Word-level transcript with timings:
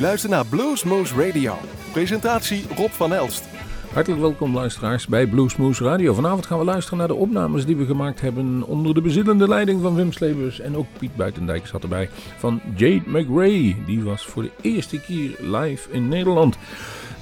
luistert 0.00 0.32
naar 0.32 0.46
Bluesmoose 0.46 1.26
Radio. 1.26 1.54
Presentatie 1.92 2.64
Rob 2.76 2.90
van 2.90 3.14
Elst. 3.14 3.44
Hartelijk 3.92 4.20
welkom 4.20 4.54
luisteraars 4.54 5.06
bij 5.06 5.26
Bluesmoose 5.26 5.84
Radio. 5.84 6.14
Vanavond 6.14 6.46
gaan 6.46 6.58
we 6.58 6.64
luisteren 6.64 6.98
naar 6.98 7.08
de 7.08 7.14
opnames 7.14 7.66
die 7.66 7.76
we 7.76 7.84
gemaakt 7.84 8.20
hebben 8.20 8.62
onder 8.62 8.94
de 8.94 9.00
bezittende 9.00 9.48
leiding 9.48 9.82
van 9.82 9.94
Wim 9.94 10.12
Slebus. 10.12 10.60
En 10.60 10.76
ook 10.76 10.86
Piet 10.98 11.16
Buitendijk 11.16 11.66
zat 11.66 11.82
erbij 11.82 12.08
van 12.38 12.60
Jade 12.76 13.02
McRae. 13.06 13.76
Die 13.86 14.02
was 14.02 14.26
voor 14.26 14.42
de 14.42 14.50
eerste 14.60 15.00
keer 15.00 15.36
live 15.38 15.90
in 15.90 16.08
Nederland. 16.08 16.56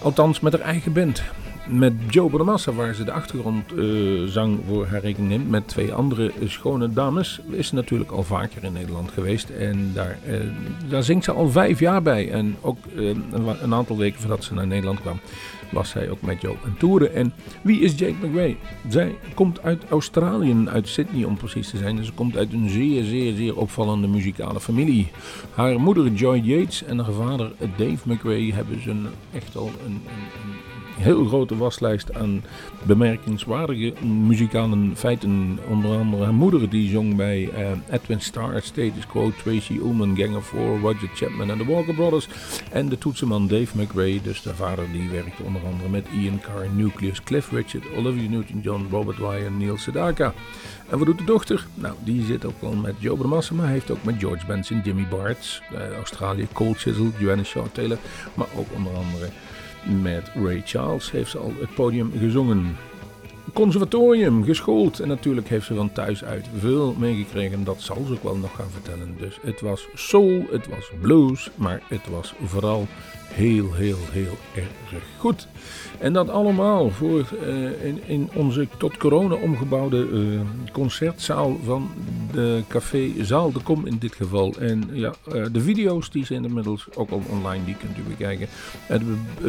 Althans 0.03 0.41
met 0.41 0.53
haar 0.53 0.63
eigen 0.63 0.93
band 0.93 1.23
met 1.69 1.93
Joe 2.09 2.31
Bonamassa, 2.31 2.73
waar 2.73 2.95
ze 2.95 3.05
de 3.05 3.13
achtergrondzang 3.13 4.59
uh, 4.59 4.67
voor 4.69 4.87
haar 4.87 5.01
rekening 5.01 5.31
neemt. 5.31 5.51
Met 5.51 5.69
twee 5.69 5.95
andere 5.95 6.33
schone 6.45 6.93
dames. 6.93 7.41
Is 7.51 7.69
ze 7.69 7.75
natuurlijk 7.75 8.11
al 8.11 8.23
vaker 8.23 8.65
in 8.65 8.73
Nederland 8.73 9.11
geweest. 9.11 9.51
En 9.51 9.91
daar, 9.95 10.19
uh, 10.29 10.41
daar 10.89 11.03
zingt 11.03 11.25
ze 11.25 11.33
al 11.33 11.51
vijf 11.51 11.81
jaar 11.81 12.03
bij. 12.03 12.31
En 12.31 12.57
ook 12.61 12.79
uh, 12.95 13.17
een 13.63 13.75
aantal 13.75 13.97
weken 13.97 14.21
voordat 14.21 14.45
ze 14.45 14.55
naar 14.55 14.67
Nederland 14.67 15.01
kwam, 15.01 15.21
was 15.71 15.89
zij 15.91 16.11
ook 16.11 16.23
met 16.23 16.41
Joe 16.41 16.57
aan 16.65 16.77
toeren. 16.79 17.15
En 17.15 17.33
wie 17.63 17.81
is 17.81 17.99
Jake 17.99 18.27
McRae? 18.27 18.57
Zij 18.89 19.15
komt 19.35 19.63
uit 19.63 19.85
Australië, 19.89 20.67
uit 20.67 20.89
Sydney 20.89 21.25
om 21.25 21.37
precies 21.37 21.71
te 21.71 21.77
zijn. 21.77 21.99
En 21.99 22.05
ze 22.05 22.13
komt 22.13 22.37
uit 22.37 22.53
een 22.53 22.69
zeer, 22.69 23.05
zeer, 23.05 23.35
zeer 23.35 23.57
opvallende 23.57 24.07
muzikale 24.07 24.61
familie. 24.61 25.11
Haar 25.55 25.81
moeder 25.81 26.13
Joy 26.13 26.41
Yates 26.45 26.85
en 26.85 26.99
haar 26.99 27.13
vader 27.13 27.53
Dave 27.77 27.99
McRae 28.05 28.53
hebben 28.53 28.83
ze 28.83 28.95
echt 29.33 29.57
al 29.57 29.71
een, 29.87 29.93
een 29.93 30.68
heel 30.99 31.25
grote 31.25 31.57
waslijst 31.57 32.15
aan 32.15 32.45
bemerkenswaardige 32.83 34.05
muzikale 34.05 34.77
feiten. 34.95 35.59
Onder 35.69 35.99
andere 35.99 36.25
haar 36.25 36.35
moeder 36.35 36.71
die 36.71 36.91
zong 36.91 37.17
bij 37.17 37.51
uh, 37.59 37.71
Edwin 37.91 38.21
Starr, 38.21 38.63
Status 38.63 39.07
Quo, 39.07 39.33
Tracy 39.43 39.73
Ullman, 39.73 40.17
Gang 40.17 40.37
of 40.37 40.47
Four, 40.47 40.81
Roger 40.81 41.09
Chapman 41.15 41.51
en 41.51 41.59
de 41.59 41.65
Walker 41.65 41.95
Brothers. 41.95 42.29
En 42.71 42.89
de 42.89 42.99
toetsenman 42.99 43.49
Dave 43.49 43.79
McRae, 43.81 44.21
dus 44.23 44.43
de 44.43 44.55
vader, 44.55 44.85
die 44.93 45.09
werkte 45.11 45.43
onder 45.43 45.63
andere 45.65 45.89
met 45.89 46.07
Ian 46.21 46.41
Carr, 46.41 46.67
Nucleus, 46.75 47.23
Cliff 47.23 47.51
Richard, 47.51 47.85
Olivia 47.97 48.29
Newton-John, 48.29 48.87
Robert 48.91 49.19
Wyer, 49.19 49.53
Neil 49.53 49.77
Sedaka. 49.77 50.35
En 50.89 50.99
wat 50.99 51.07
doet 51.07 51.19
de 51.19 51.25
dochter? 51.25 51.67
Nou, 51.75 51.95
die 52.05 52.25
zit 52.25 52.45
ook 52.45 52.63
al 52.63 52.73
met 52.73 52.95
Joe 52.99 53.17
Bramassa, 53.17 53.55
maar 53.55 53.69
heeft 53.69 53.91
ook 53.91 54.05
met 54.05 54.15
George 54.19 54.47
Benson, 54.47 54.81
Jimmy 54.85 55.07
Bartz, 55.11 55.61
uh, 55.73 55.97
Australië, 55.97 56.47
Cold 56.53 56.77
Chisel, 56.77 57.13
Joanna 57.19 57.43
Shaw 57.43 57.67
Taylor, 57.73 57.99
maar 58.35 58.47
ook 58.57 58.67
onder 58.75 58.93
andere 58.93 59.29
met 60.03 60.31
Ray 60.35 60.63
Charles 60.65 61.11
heeft 61.11 61.31
ze 61.31 61.39
al 61.39 61.53
het 61.61 61.75
podium 61.75 62.13
gezongen. 62.19 62.77
Conservatorium, 63.53 64.45
geschoold. 64.45 65.01
En 65.01 65.09
natuurlijk 65.09 65.49
heeft 65.49 65.67
ze 65.67 65.75
van 65.75 65.93
thuis 65.93 66.25
uit 66.25 66.47
veel 66.59 66.95
meegekregen. 66.99 67.65
Dat 67.65 67.81
zal 67.81 68.05
ze 68.07 68.13
ook 68.13 68.23
wel 68.23 68.37
nog 68.37 68.55
gaan 68.55 68.71
vertellen. 68.71 69.15
Dus 69.19 69.39
het 69.43 69.61
was 69.61 69.89
soul, 69.95 70.47
het 70.51 70.69
was 70.69 70.91
blues. 71.01 71.51
Maar 71.55 71.83
het 71.89 72.09
was 72.09 72.35
vooral 72.45 72.87
heel, 73.29 73.75
heel, 73.75 73.99
heel 74.11 74.39
erg 74.55 75.03
goed. 75.19 75.49
En 75.99 76.13
dat 76.13 76.29
allemaal 76.29 76.91
voor 76.91 77.25
uh, 77.47 77.85
in, 77.85 78.01
in, 78.07 78.31
onze 78.35 78.69
tot 78.77 78.97
corona 78.97 79.35
omgebouwde 79.35 80.09
uh, 80.09 80.41
concertzaal 80.73 81.59
van 81.65 81.91
de 82.33 82.63
Café 82.69 83.11
Zaal 83.21 83.53
de 83.53 83.61
Kom 83.61 83.87
in 83.87 83.97
dit 83.99 84.15
geval. 84.15 84.55
En 84.59 84.89
ja, 84.93 85.15
uh, 85.33 85.47
de 85.53 85.61
video's 85.61 86.11
die 86.11 86.25
zijn 86.25 86.45
inmiddels 86.45 86.87
ook 86.95 87.11
al 87.11 87.23
online, 87.29 87.65
die 87.65 87.77
kunt 87.77 87.99
u 87.99 88.03
bekijken. 88.03 88.47
Het, 88.87 89.03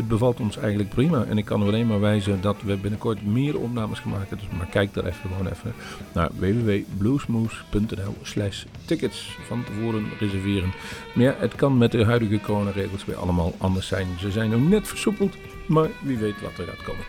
bevalt 0.08 0.40
ons 0.40 0.58
eigenlijk 0.58 0.90
prima. 0.90 1.24
En 1.24 1.38
ik 1.38 1.46
kan 1.46 1.62
alleen 1.62 1.88
maar 1.88 2.00
wijzen 2.00 2.42
dat 2.42 2.56
we 2.66 2.76
binnenkort 2.76 3.26
meer 3.26 3.60
opnames 3.60 4.00
gemaakt 4.00 4.30
hebben. 4.30 4.48
Dus 4.50 4.58
maar 4.58 4.68
kijk 4.68 4.94
daar 4.94 5.06
even 5.06 5.30
gewoon 5.30 5.48
even 5.48 5.74
naar 6.14 6.30
www.bluesmoose.nl 6.36 8.16
slash 8.22 8.64
tickets 8.86 9.38
van 9.48 9.64
tevoren 9.64 10.06
reserveren. 10.20 10.74
Maar 11.14 11.26
ja, 11.26 11.36
het 11.38 11.56
kan 11.56 11.78
met 11.78 11.92
de 11.92 12.06
huidige 12.06 12.40
coronaregels 12.40 13.06
weer 13.06 13.16
allemaal 13.16 13.54
anders 13.58 13.88
zijn. 13.88 14.08
Ze 14.20 14.32
zijn 14.32 14.50
nog 14.50 14.70
net 14.70 14.88
versoepeld 14.88 15.36
maar 15.70 15.90
wie 16.02 16.18
weet 16.18 16.42
wat 16.42 16.58
er 16.58 16.66
gaat 16.66 16.84
komen. 16.84 17.04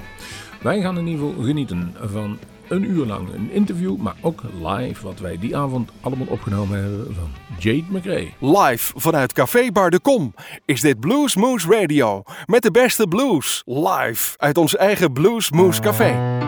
Wij 0.62 0.80
gaan 0.80 0.98
in 0.98 1.06
ieder 1.06 1.26
geval 1.26 1.44
genieten 1.44 1.94
van 2.02 2.38
een 2.68 2.90
uur 2.90 3.06
lang 3.06 3.32
een 3.32 3.50
interview, 3.50 3.96
maar 3.96 4.14
ook 4.20 4.42
live 4.62 5.04
wat 5.04 5.18
wij 5.18 5.38
die 5.38 5.56
avond 5.56 5.90
allemaal 6.00 6.26
opgenomen 6.26 6.78
hebben 6.78 7.14
van 7.14 7.30
Jade 7.58 7.84
McRae. 7.88 8.32
Live 8.38 8.92
vanuit 8.96 9.32
Café 9.32 9.72
Bar 9.72 9.90
de 9.90 10.00
Kom 10.00 10.34
is 10.64 10.80
dit 10.80 11.00
Blues 11.00 11.36
Moose 11.36 11.80
Radio 11.80 12.22
met 12.46 12.62
de 12.62 12.70
beste 12.70 13.06
blues 13.06 13.62
live 13.66 14.34
uit 14.38 14.58
ons 14.58 14.76
eigen 14.76 15.12
Blues 15.12 15.50
Moose 15.50 15.80
Café. 15.80 16.39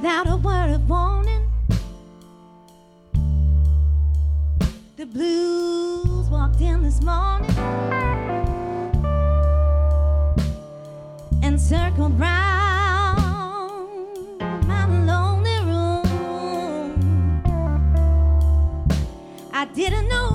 Without 0.00 0.26
a 0.30 0.36
word 0.36 0.70
of 0.70 0.88
warning. 0.88 1.46
The 4.96 5.04
blues 5.04 6.30
walked 6.30 6.62
in 6.62 6.82
this 6.82 7.02
morning 7.02 7.50
and 11.42 11.60
circled 11.60 12.18
round 12.18 13.18
my 14.66 14.86
lonely 15.04 15.58
room. 15.70 17.42
I 19.52 19.66
didn't 19.74 20.08
know 20.08 20.29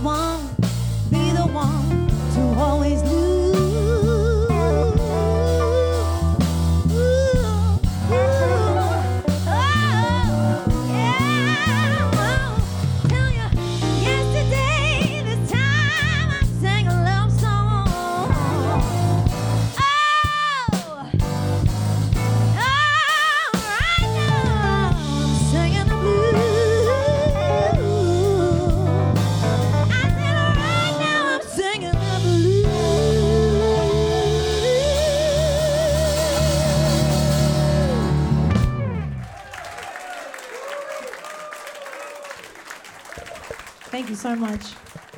should 0.03 0.31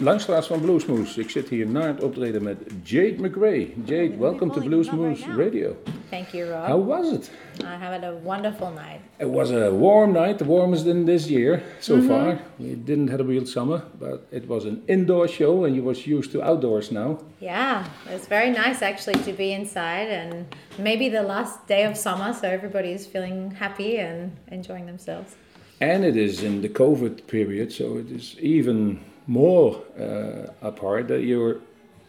Luisteraars 0.05 0.47
van 0.47 0.61
Bluesmoose, 0.61 1.21
ik 1.21 1.31
zit 1.31 1.49
hier 1.49 1.67
na 1.67 1.87
het 1.87 2.03
optreden 2.03 2.43
met 2.43 2.57
Jade 2.83 3.15
McRae. 3.19 3.69
Jade, 3.85 4.17
welcome 4.19 4.53
to 4.53 4.61
Bluesmoose 4.61 5.25
Radio. 5.37 5.77
Thank 6.11 6.29
you, 6.29 6.51
Rob. 6.51 6.67
How 6.67 6.89
was 6.89 7.13
it? 7.13 7.31
I 7.61 7.85
had 7.85 8.05
a 8.05 8.13
wonderful 8.23 8.69
night. 8.69 9.01
It 9.17 9.29
was 9.29 9.51
a 9.51 9.71
warm 9.71 10.13
night, 10.13 10.39
the 10.39 10.45
warmest 10.45 10.87
in 10.87 11.05
this 11.05 11.27
year 11.27 11.63
so 11.81 12.03
far. 12.03 12.39
We 12.59 12.75
didn't 12.85 13.09
have 13.09 13.21
a 13.21 13.25
real 13.25 13.47
summer, 13.47 13.83
but 13.99 14.21
it 14.31 14.47
was 14.47 14.65
an 14.65 14.83
indoor 14.87 15.29
show 15.29 15.65
and 15.65 15.75
you 15.75 15.85
was 15.85 16.07
used 16.07 16.33
to 16.33 16.43
outdoors 16.43 16.91
now. 16.91 17.19
Yeah, 17.41 17.85
it's 18.15 18.29
very 18.29 18.51
nice 18.51 18.83
actually 18.83 19.25
to 19.25 19.33
be 19.33 19.53
inside 19.53 20.09
and 20.11 20.45
maybe 20.77 21.09
the 21.09 21.23
last 21.23 21.67
day 21.67 21.87
of 21.87 21.97
summer, 21.97 22.35
so 22.35 22.47
everybody 22.47 22.93
is 22.93 23.07
feeling 23.07 23.57
happy 23.59 24.01
and 24.01 24.31
enjoying 24.51 24.87
themselves. 24.87 25.35
And 25.81 26.05
it 26.05 26.17
is 26.17 26.43
in 26.43 26.61
the 26.61 26.69
COVID 26.69 27.27
period, 27.27 27.73
so 27.73 27.97
it 27.99 28.11
is 28.11 28.37
even 28.41 28.99
more 29.27 29.83
uh, 29.99 30.53
apart 30.63 31.09
that 31.09 31.23
you're 31.23 31.61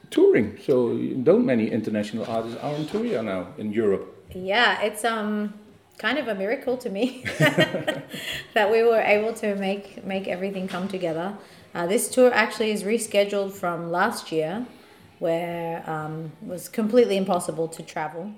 touring. 0.10 0.58
So 0.66 0.98
don't 1.24 1.46
many 1.46 1.70
international 1.72 2.26
artists 2.26 2.58
are 2.62 2.74
on 2.74 2.86
tour 2.88 3.22
now 3.24 3.48
in 3.58 3.72
Europe. 3.72 4.12
Yeah, 4.34 4.82
it's 4.82 5.04
um 5.04 5.54
kind 5.98 6.18
of 6.18 6.28
a 6.28 6.36
miracle 6.36 6.76
to 6.78 6.90
me 6.90 7.24
that 8.54 8.70
we 8.70 8.84
were 8.84 9.00
able 9.00 9.34
to 9.34 9.56
make 9.56 10.06
make 10.06 10.28
everything 10.28 10.68
come 10.68 10.88
together. 10.88 11.38
Uh, 11.74 11.86
this 11.86 12.10
tour 12.10 12.34
actually 12.34 12.72
is 12.72 12.84
rescheduled 12.84 13.52
from 13.52 13.92
last 13.92 14.32
year, 14.32 14.66
where 15.20 15.84
um, 15.90 16.32
was 16.42 16.70
completely 16.70 17.18
impossible 17.18 17.68
to 17.68 17.84
travel. 17.84 18.32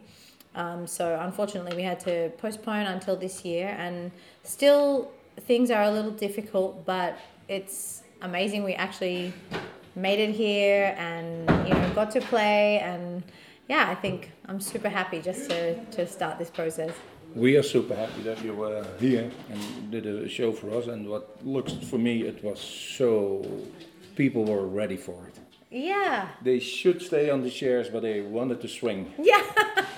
Um, 0.56 0.88
so 0.88 1.19
unfortunately, 1.21 1.75
we 1.75 1.83
had 1.83 2.00
to 2.01 2.31
postpone 2.39 2.88
until 2.88 3.15
this 3.15 3.45
year, 3.45 3.75
and 3.77 4.12
still 4.44 5.12
things 5.41 5.69
are 5.69 5.83
a 5.83 5.91
little 5.91 6.12
difficult. 6.12 6.83
But 6.83 7.19
it's 7.47 8.01
amazing 8.21 8.63
we 8.63 8.73
actually 8.73 9.33
made 9.95 10.19
it 10.19 10.31
here, 10.31 10.95
and 10.97 11.49
you 11.67 11.73
know 11.73 11.91
got 11.93 12.11
to 12.11 12.21
play, 12.21 12.79
and 12.79 13.23
yeah, 13.67 13.89
I 13.89 13.95
think 13.95 14.31
I'm 14.45 14.59
super 14.59 14.89
happy 14.89 15.21
just 15.21 15.49
to 15.49 15.75
to 15.85 16.07
start 16.07 16.37
this 16.39 16.49
process. 16.49 16.91
We 17.35 17.57
are 17.57 17.63
super 17.63 17.95
happy 17.95 18.21
that 18.23 18.43
you 18.43 18.53
were 18.53 18.85
here 18.99 19.29
and 19.49 19.91
did 19.91 20.05
a 20.05 20.27
show 20.27 20.51
for 20.51 20.71
us. 20.71 20.87
And 20.87 21.07
what 21.07 21.45
looks 21.45 21.73
for 21.73 21.97
me, 21.97 22.23
it 22.23 22.43
was 22.43 22.59
so 22.59 23.45
people 24.15 24.45
were 24.45 24.65
ready 24.65 24.97
for 24.97 25.27
it. 25.27 25.46
Yeah, 25.69 26.29
They 26.41 26.59
should 26.59 27.01
stay 27.01 27.29
on 27.29 27.43
the 27.43 27.49
chairs, 27.49 27.89
but 27.89 28.01
they 28.01 28.21
wanted 28.21 28.61
to 28.61 28.67
swing. 28.69 29.13
yeah, 29.21 29.43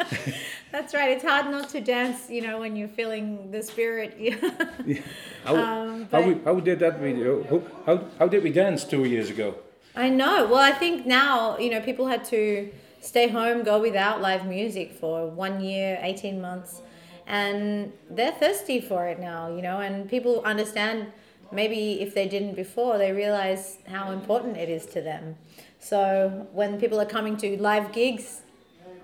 that's 0.72 0.94
right. 0.96 1.12
It's 1.12 1.24
hard 1.24 1.52
not 1.52 1.70
to 1.70 1.80
dance, 1.82 2.28
you 2.30 2.42
know, 2.42 2.60
when 2.60 2.76
you're 2.76 2.88
feeling 2.88 3.52
the 3.52 3.62
spirit. 3.62 4.18
How, 5.46 5.56
Um, 5.56 6.08
how, 6.12 6.22
we, 6.22 6.34
how 6.44 6.60
did 6.60 6.80
that 6.80 7.00
video? 7.00 7.44
How, 7.44 7.62
how, 7.86 8.06
how 8.20 8.28
did 8.28 8.44
we 8.44 8.52
dance 8.52 8.84
two 8.84 9.06
years 9.06 9.30
ago? 9.30 9.56
I 9.96 10.10
know. 10.10 10.48
Well, 10.48 10.60
I 10.60 10.72
think 10.72 11.06
now, 11.06 11.58
you 11.60 11.70
know, 11.70 11.82
people 11.82 12.08
had 12.08 12.26
to 12.26 12.72
stay 13.02 13.28
home, 13.28 13.64
go 13.64 13.80
without 13.80 14.22
live 14.22 14.46
music 14.48 14.94
for 14.94 15.28
one 15.30 15.62
year, 15.64 16.00
18 16.02 16.42
months. 16.42 16.82
And 17.28 17.94
they're 18.10 18.32
thirsty 18.32 18.82
for 18.82 19.08
it 19.08 19.20
now, 19.20 19.56
you 19.56 19.62
know, 19.62 19.80
and 19.80 20.10
people 20.10 20.42
understand 20.44 21.12
maybe 21.52 22.02
if 22.02 22.14
they 22.16 22.28
didn't 22.28 22.56
before, 22.56 22.98
they 22.98 23.12
realize 23.12 23.78
how 23.88 24.12
important 24.12 24.58
it 24.58 24.70
is 24.70 24.86
to 24.88 25.02
them. 25.02 25.36
So 25.80 26.48
when 26.54 26.80
people 26.80 27.00
are 27.00 27.06
coming 27.06 27.38
to 27.38 27.62
live 27.62 27.92
gigs 27.92 28.42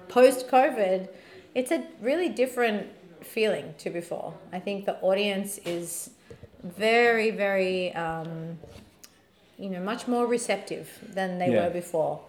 post 0.07 0.47
COVID, 0.47 1.07
it's 1.53 1.71
a 1.71 1.83
really 2.01 2.29
different 2.29 2.87
feeling 3.21 3.73
to 3.79 3.89
before. 3.89 4.33
I 4.51 4.59
think 4.59 4.85
the 4.85 4.99
audience 5.01 5.57
is 5.65 6.11
very, 6.63 7.31
very. 7.31 7.93
Um, 7.93 8.59
you 9.57 9.69
know 9.69 9.79
much 9.79 10.05
more 10.07 10.25
receptive 10.27 10.89
than 11.13 11.39
they 11.39 11.49
Yeah. 11.49 11.63
were 11.63 11.69
before 11.69 12.19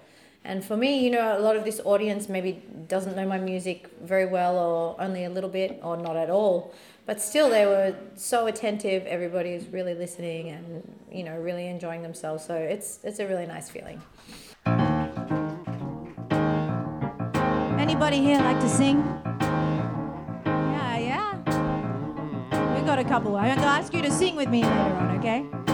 and 0.45 0.65
for 0.65 0.77
me 0.77 1.01
you 1.05 1.11
know 1.11 1.37
a 1.37 1.41
lot 1.41 1.57
of 1.57 1.65
this 1.65 1.81
audience 1.85 2.29
maybe 2.29 2.63
doesn't 2.87 3.17
know 3.17 3.27
my 3.27 3.39
music 3.39 3.89
very 4.01 4.27
well 4.27 4.57
or 4.57 4.95
only 5.01 5.25
a 5.25 5.31
little 5.31 5.51
bit 5.51 5.81
or 5.83 5.97
not 5.97 6.17
at 6.17 6.31
all 6.31 6.73
but 7.07 7.21
still 7.21 7.49
they 7.49 7.65
were 7.65 7.95
so 8.15 8.47
attentive 8.47 9.07
everybody 9.07 9.51
is 9.51 9.67
really 9.69 9.95
listening 9.95 10.51
and 10.51 10.97
you 11.11 11.25
know 11.25 11.37
really 11.37 11.67
enjoying 11.67 12.03
themselves 12.03 12.45
so 12.45 12.55
it's 12.55 12.99
it's 13.05 13.19
a 13.19 13.27
really 13.27 13.47
nice 13.47 13.71
feeling 13.71 14.01
Anybody 17.87 18.19
here 18.19 18.39
like 18.39 18.59
to 18.61 18.69
sing? 18.69 18.99
Yeah, 20.45 20.99
yeah. 20.99 22.75
We 22.75 22.85
got 22.85 22.99
a 22.99 23.05
couple. 23.05 23.37
I'm 23.37 23.47
going 23.47 23.59
to 23.59 23.65
ask 23.65 23.95
you 23.95 24.03
to 24.03 24.11
sing 24.11 24.35
with 24.35 24.49
me 24.49 24.65
later 24.65 24.75
on, 24.75 25.19
okay? 25.19 25.66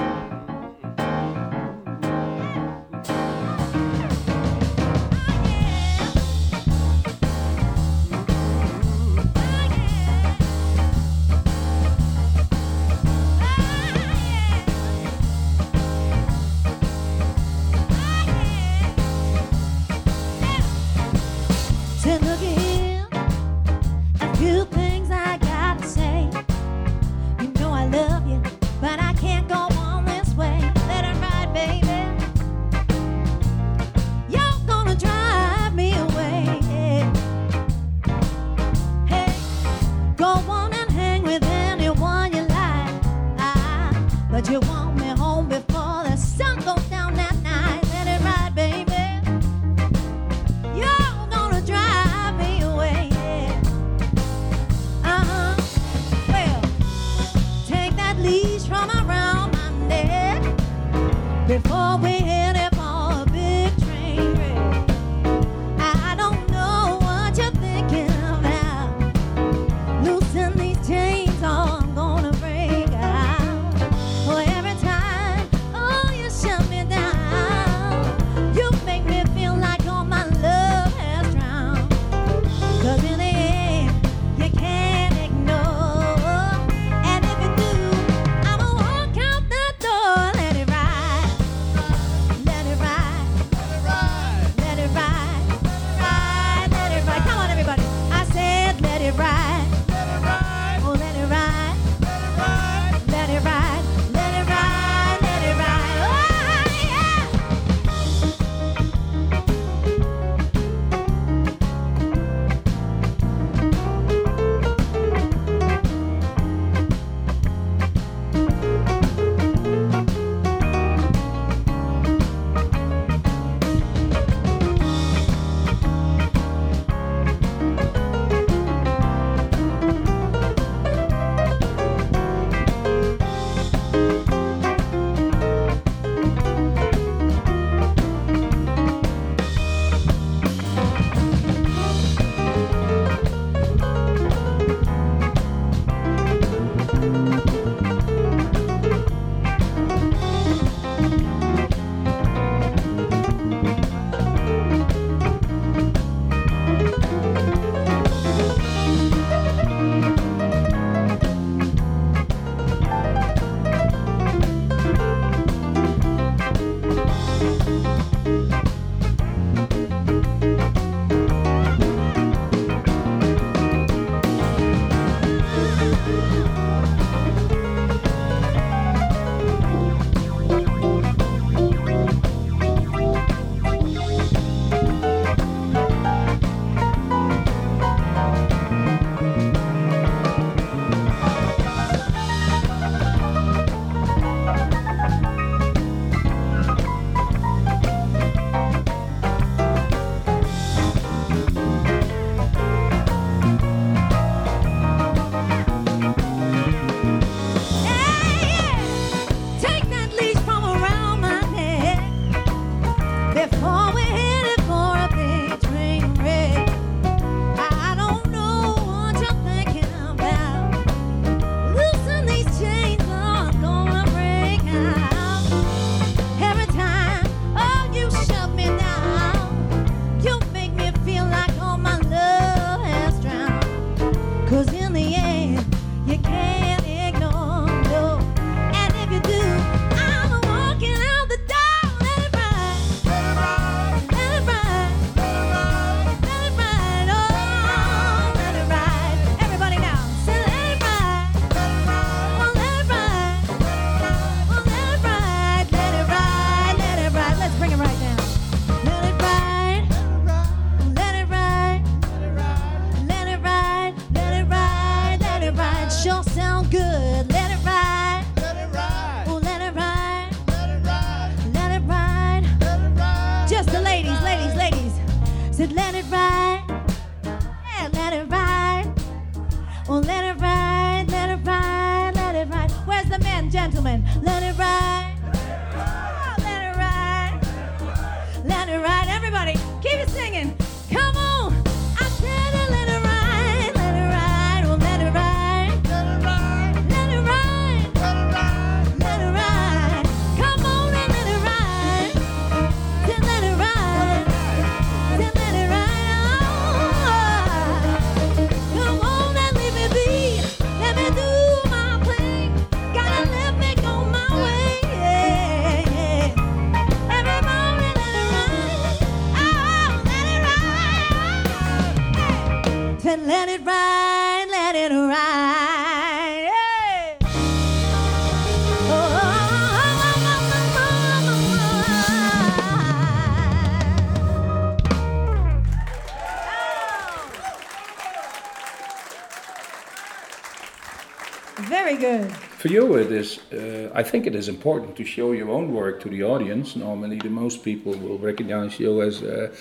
Good. 342.02 342.32
For 342.58 342.66
you, 342.66 342.96
it 342.96 343.12
is. 343.12 343.38
Uh, 343.52 343.88
I 343.94 344.02
think 344.02 344.26
it 344.26 344.34
is 344.34 344.48
important 344.48 344.96
to 344.96 345.04
show 345.04 345.30
your 345.30 345.50
own 345.50 345.72
work 345.72 346.02
to 346.02 346.08
the 346.08 346.24
audience. 346.24 346.74
Normally, 346.74 347.18
the 347.18 347.30
most 347.30 347.62
people 347.62 347.92
will 347.92 348.18
recognize 348.18 348.80
you 348.80 349.02
as 349.02 349.22
uh, 349.22 349.54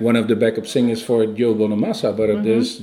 one 0.00 0.16
of 0.16 0.26
the 0.26 0.34
backup 0.34 0.66
singers 0.66 1.00
for 1.00 1.26
Joe 1.26 1.54
Bonamassa, 1.54 2.10
but 2.16 2.42
there's 2.42 2.82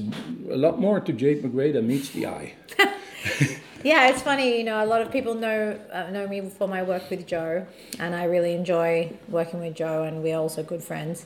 a 0.50 0.56
lot 0.56 0.80
more 0.80 1.02
to 1.02 1.12
Jade 1.12 1.44
MacRae 1.44 1.74
than 1.74 1.86
meets 1.88 2.12
the 2.12 2.28
eye. 2.28 2.54
Yeah, 3.84 4.10
it's 4.10 4.22
funny. 4.22 4.58
You 4.58 4.64
know, 4.64 4.84
a 4.84 4.90
lot 4.94 5.02
of 5.02 5.12
people 5.12 5.36
know 5.36 5.80
uh, 5.92 6.10
know 6.10 6.28
me 6.28 6.50
for 6.50 6.68
my 6.68 6.82
work 6.82 7.10
with 7.10 7.28
Joe, 7.28 7.68
and 8.00 8.16
I 8.16 8.24
really 8.24 8.54
enjoy 8.54 9.12
working 9.30 9.60
with 9.60 9.76
Joe, 9.76 10.04
and 10.04 10.24
we're 10.24 10.38
also 10.38 10.64
good 10.64 10.84
friends. 10.84 11.26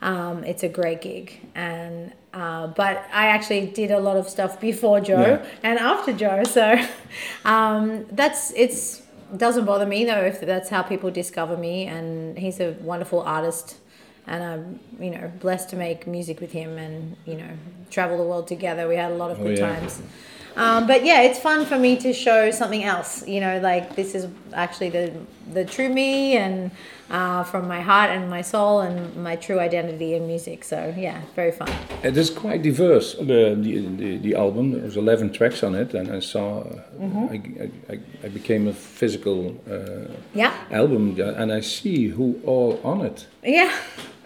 Um, 0.00 0.44
it's 0.44 0.62
a 0.62 0.68
great 0.68 1.00
gig, 1.00 1.40
and 1.54 2.12
uh, 2.34 2.66
but 2.68 3.04
I 3.12 3.28
actually 3.28 3.66
did 3.66 3.90
a 3.90 3.98
lot 4.00 4.16
of 4.16 4.28
stuff 4.28 4.60
before 4.60 5.00
Joe 5.00 5.20
Yeah. 5.42 5.46
and 5.62 5.78
after 5.78 6.12
Joe, 6.12 6.44
so 6.58 6.76
um, 7.44 8.04
that's 8.10 8.52
it's 8.52 9.02
doesn't 9.36 9.64
bother 9.66 9.86
me 9.86 10.04
though 10.04 10.22
if 10.22 10.40
that's 10.40 10.68
how 10.70 10.82
people 10.82 11.10
discover 11.10 11.56
me, 11.56 11.84
and 11.86 12.38
he's 12.38 12.60
a 12.60 12.72
wonderful 12.80 13.20
artist. 13.22 13.76
And 14.30 14.44
I'm, 14.44 14.80
you 15.00 15.10
know, 15.10 15.32
blessed 15.40 15.70
to 15.70 15.76
make 15.76 16.06
music 16.06 16.38
with 16.38 16.52
him 16.52 16.76
and, 16.76 17.16
you 17.24 17.34
know, 17.34 17.48
travel 17.90 18.18
the 18.18 18.24
world 18.24 18.46
together. 18.46 18.86
We 18.86 18.94
had 18.96 19.10
a 19.10 19.14
lot 19.14 19.30
of 19.30 19.40
Oh, 19.40 19.44
good 19.44 19.56
yeah. 19.56 19.70
times. 19.70 20.02
Um, 20.58 20.86
but 20.88 21.04
yeah, 21.04 21.22
it's 21.22 21.38
fun 21.38 21.64
for 21.66 21.78
me 21.78 21.96
to 22.04 22.12
show 22.12 22.50
something 22.50 22.82
else. 22.84 23.10
You 23.26 23.40
know, 23.40 23.54
like 23.70 23.94
this 23.96 24.14
is 24.14 24.26
actually 24.52 24.90
the 24.90 25.12
the 25.54 25.64
true 25.64 25.88
me 25.88 26.36
and 26.36 26.70
uh, 27.10 27.42
from 27.44 27.66
my 27.68 27.80
heart 27.80 28.10
and 28.10 28.28
my 28.28 28.42
soul 28.42 28.80
and 28.80 28.96
my 29.28 29.36
true 29.36 29.60
identity 29.60 30.14
in 30.14 30.26
music. 30.26 30.64
So 30.64 30.92
yeah, 30.98 31.20
very 31.36 31.52
fun. 31.52 31.68
It 32.02 32.16
is 32.16 32.28
quite 32.30 32.60
diverse. 32.62 33.14
The 33.14 33.54
the, 33.66 33.72
the, 34.00 34.16
the 34.18 34.34
album 34.34 34.72
there's 34.72 34.96
eleven 34.96 35.32
tracks 35.32 35.62
on 35.62 35.74
it, 35.74 35.94
and 35.94 36.10
I 36.10 36.20
saw. 36.20 36.48
Uh, 36.60 36.82
I, 37.34 37.36
I, 37.64 37.70
I- 37.94 38.00
I 38.24 38.28
became 38.28 38.66
a 38.68 38.72
physical 38.72 39.54
uh, 39.70 40.10
Yeah, 40.34 40.52
album, 40.72 41.16
and 41.20 41.52
I 41.52 41.60
see 41.62 42.08
who 42.08 42.34
all 42.44 42.80
on 42.82 43.00
it. 43.06 43.26
yeah, 43.44 43.70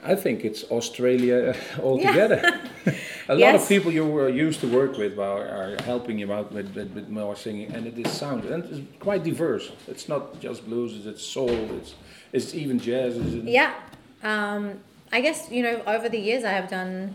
I 0.02 0.14
think 0.16 0.44
it's 0.44 0.64
Australia 0.70 1.54
altogether. 1.82 2.38
a 3.28 3.34
lot 3.34 3.38
Yes. 3.38 3.62
of 3.62 3.68
people 3.68 3.92
you 3.92 4.04
were 4.06 4.28
used 4.28 4.60
to 4.60 4.66
work 4.68 4.96
with 4.98 5.18
are, 5.18 5.46
are 5.48 5.76
helping 5.84 6.18
you 6.18 6.32
out 6.32 6.52
with, 6.52 6.74
with, 6.74 6.90
with 6.94 7.08
more 7.08 7.36
singing, 7.36 7.72
and 7.74 7.86
it 7.86 7.96
is 7.98 8.10
sound, 8.12 8.44
and 8.44 8.64
it's 8.64 8.80
quite 8.98 9.22
diverse. 9.22 9.70
It's 9.86 10.08
not 10.08 10.40
just 10.40 10.66
blues; 10.66 11.06
it's 11.06 11.22
soul. 11.22 11.50
It's 11.78 11.94
it's 12.32 12.54
even 12.54 12.78
jazz. 12.78 13.16
It's, 13.16 13.34
yeah. 13.46 13.74
Um, 14.22 14.80
I 15.12 15.20
guess 15.20 15.50
you 15.50 15.62
know 15.62 15.82
over 15.86 16.08
the 16.08 16.18
years 16.18 16.42
I 16.44 16.50
have 16.52 16.68
done 16.68 17.14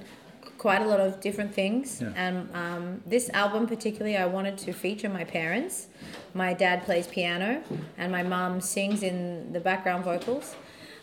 quite 0.57 0.81
a 0.81 0.85
lot 0.85 0.99
of 0.99 1.19
different 1.19 1.53
things, 1.53 2.01
Yeah. 2.01 2.13
and 2.15 2.35
um, 2.53 3.01
this 3.05 3.29
album 3.33 3.67
particularly 3.67 4.17
I 4.17 4.25
wanted 4.25 4.57
to 4.65 4.71
feature 4.73 5.09
my 5.09 5.23
parents. 5.25 5.87
My 6.33 6.53
dad 6.53 6.83
plays 6.83 7.07
piano, 7.07 7.61
and 7.97 8.11
my 8.11 8.23
mom 8.23 8.61
sings 8.61 9.03
in 9.03 9.51
the 9.53 9.59
background 9.59 10.03
vocals. 10.05 10.55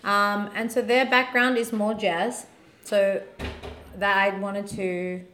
Um, 0.05 0.51
and 0.55 0.71
so 0.71 0.83
their 0.83 1.07
background 1.07 1.57
is 1.57 1.73
more 1.73 1.95
jazz. 1.95 2.47
So 2.85 3.23
that 3.99 4.17
I 4.17 4.39
wanted 4.39 4.67
to 4.69 5.25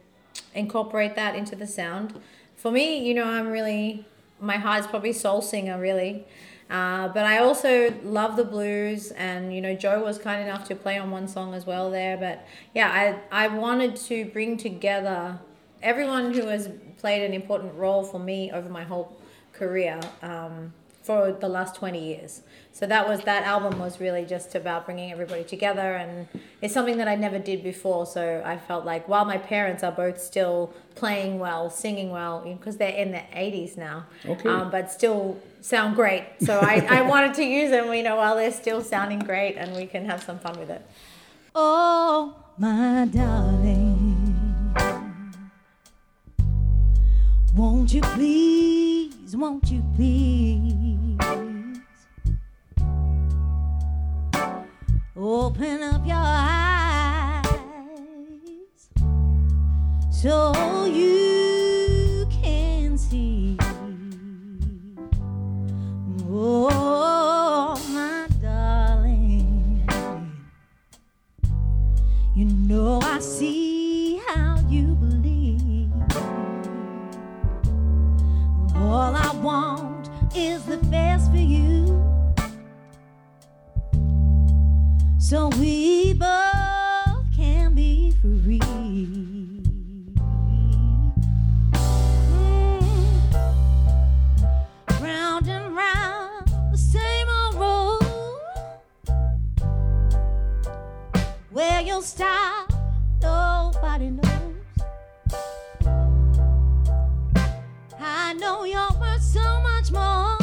incorporate 0.53 1.15
that 1.15 1.35
into 1.35 1.55
the 1.55 1.67
sound. 1.67 2.19
For 2.55 2.71
me, 2.71 3.05
you 3.05 3.13
know, 3.13 3.25
I'm 3.25 3.47
really, 3.47 4.05
my 4.39 4.57
heart's 4.57 4.87
probably 4.87 5.13
soul 5.13 5.41
singer, 5.41 5.79
really. 5.79 6.25
Uh, 6.69 7.09
but 7.09 7.25
I 7.25 7.39
also 7.39 7.93
love 8.01 8.37
the 8.37 8.45
blues, 8.45 9.11
and 9.11 9.53
you 9.53 9.59
know, 9.59 9.75
Joe 9.75 10.01
was 10.03 10.17
kind 10.17 10.41
enough 10.41 10.65
to 10.69 10.75
play 10.75 10.97
on 10.97 11.11
one 11.11 11.27
song 11.27 11.53
as 11.53 11.65
well 11.65 11.91
there. 11.91 12.15
But 12.15 12.47
yeah, 12.73 13.19
I, 13.31 13.45
I 13.45 13.47
wanted 13.49 13.97
to 13.97 14.25
bring 14.25 14.55
together 14.55 15.37
everyone 15.83 16.33
who 16.33 16.47
has 16.47 16.69
played 16.97 17.23
an 17.23 17.33
important 17.33 17.73
role 17.73 18.03
for 18.03 18.19
me 18.19 18.51
over 18.51 18.69
my 18.69 18.83
whole 18.83 19.17
career 19.51 19.99
um, 20.21 20.71
for 21.03 21.31
the 21.31 21.49
last 21.49 21.75
20 21.75 21.99
years. 22.03 22.41
So 22.73 22.85
that 22.87 23.07
was 23.07 23.21
that 23.21 23.43
album 23.43 23.79
was 23.79 23.99
really 23.99 24.23
just 24.23 24.55
about 24.55 24.85
bringing 24.85 25.11
everybody 25.11 25.43
together 25.43 25.95
and 25.95 26.27
it's 26.61 26.73
something 26.73 26.97
that 26.97 27.07
I 27.07 27.15
never 27.15 27.37
did 27.39 27.63
before. 27.63 28.05
So 28.05 28.41
I 28.45 28.57
felt 28.57 28.85
like 28.85 29.07
while 29.09 29.25
my 29.25 29.37
parents 29.37 29.83
are 29.83 29.91
both 29.91 30.21
still 30.21 30.73
playing 30.95 31.39
well, 31.39 31.69
singing 31.69 32.11
well, 32.11 32.41
because 32.41 32.77
they're 32.77 32.95
in 32.95 33.11
their 33.11 33.27
80s 33.33 33.77
now, 33.77 34.05
Okay. 34.25 34.47
um, 34.47 34.69
but 34.71 34.91
still 34.91 35.37
sound 35.61 35.95
great. 35.95 36.23
So 36.39 36.59
I, 36.59 36.85
I 36.89 37.01
wanted 37.13 37.33
to 37.35 37.43
use 37.43 37.71
them, 37.71 37.91
you 37.93 38.03
know, 38.03 38.15
while 38.15 38.35
they're 38.35 38.51
still 38.51 38.81
sounding 38.81 39.19
great 39.19 39.55
and 39.57 39.75
we 39.75 39.87
can 39.87 40.05
have 40.05 40.23
some 40.23 40.39
fun 40.39 40.57
with 40.59 40.69
it. 40.69 40.85
Oh, 41.55 42.35
my 42.57 43.07
darling. 43.11 44.00
Won't 47.53 47.93
you 47.93 48.01
please, 48.01 49.35
won't 49.35 49.69
you 49.69 49.83
please 49.95 51.17
open 55.17 55.83
up 55.83 56.05
your 56.05 56.15
eyes 56.15 57.45
so 60.09 60.85
you 60.85 62.25
can 62.31 62.97
see? 62.97 63.57
Oh, 66.29 67.75
my 67.89 68.27
darling. 68.41 69.85
You 72.33 72.45
know 72.45 73.01
I 73.03 73.19
see 73.19 73.80
so 85.31 85.47
we 85.61 86.11
both 86.11 87.23
can 87.33 87.73
be 87.73 88.11
free. 88.21 88.59
Hmm. 92.19 92.79
Round 95.01 95.47
and 95.47 95.73
round 95.73 96.51
the 96.69 96.77
same 96.77 97.27
old 97.29 97.55
road. 97.55 98.01
Where 101.49 101.79
you'll 101.79 102.01
stop, 102.01 102.73
nobody 103.21 104.09
knows. 104.09 104.55
I 107.97 108.33
know 108.33 108.65
you're 108.65 108.99
worth 108.99 109.21
so 109.21 109.61
much 109.61 109.93
more 109.93 110.37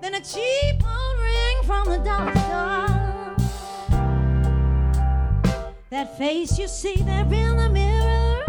than 0.00 0.14
a 0.14 0.20
cheap 0.20 0.59
from 1.84 1.92
the 1.92 1.98
doctor. 1.98 2.40
That 5.90 6.16
face 6.18 6.58
you 6.58 6.68
see 6.68 6.96
there 6.96 7.24
in 7.24 7.56
the 7.56 7.68
mirror. 7.68 8.44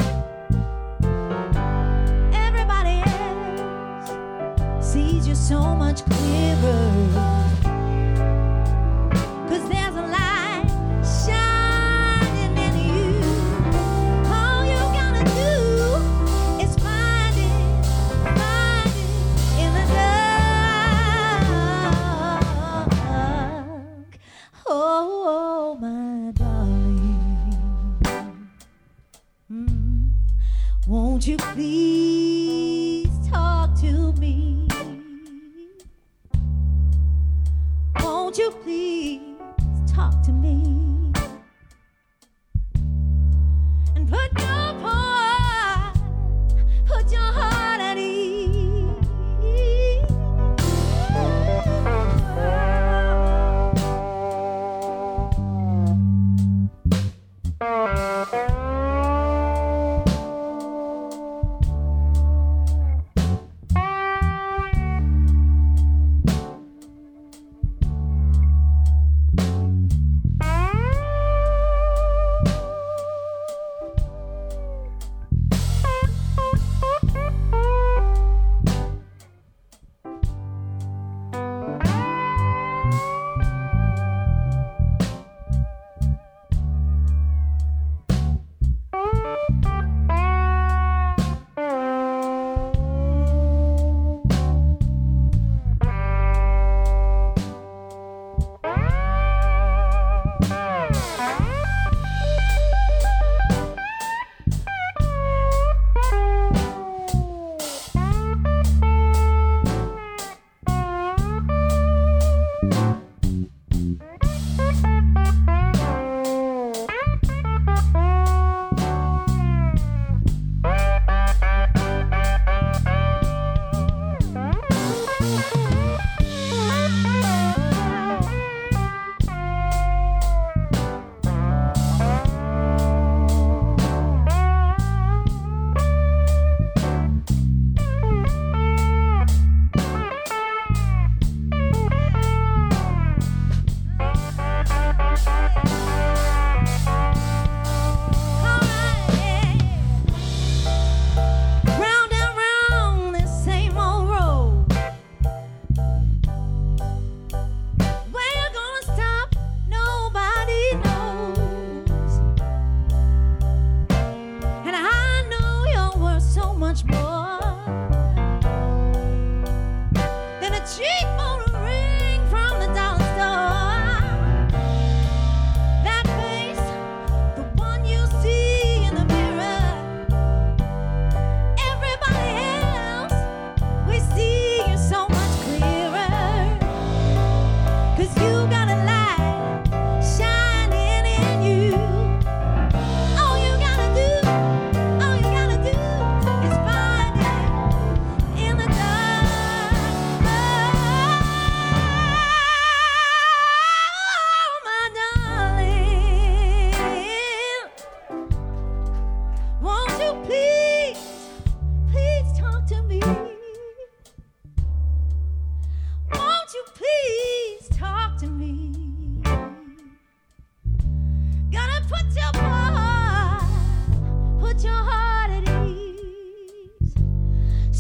Everybody 2.34 3.02
else 3.10 4.12
sees 4.86 5.28
you 5.28 5.36
so 5.36 5.76
much 5.76 6.04
clearer. 6.06 7.41
you 31.32 31.38
please? 31.38 32.21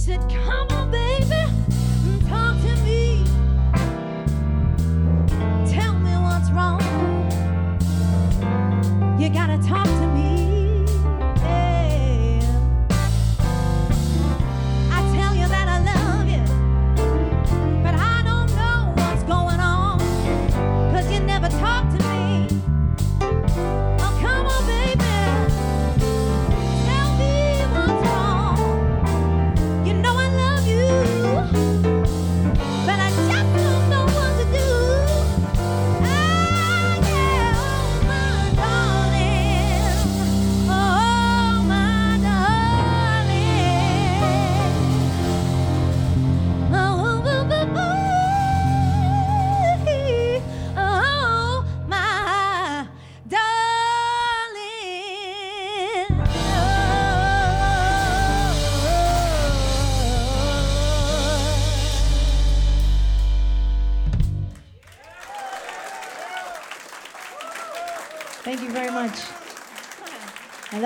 said, 0.01 0.19
Come 0.31 0.67
on, 0.71 0.89
baby. 0.89 1.10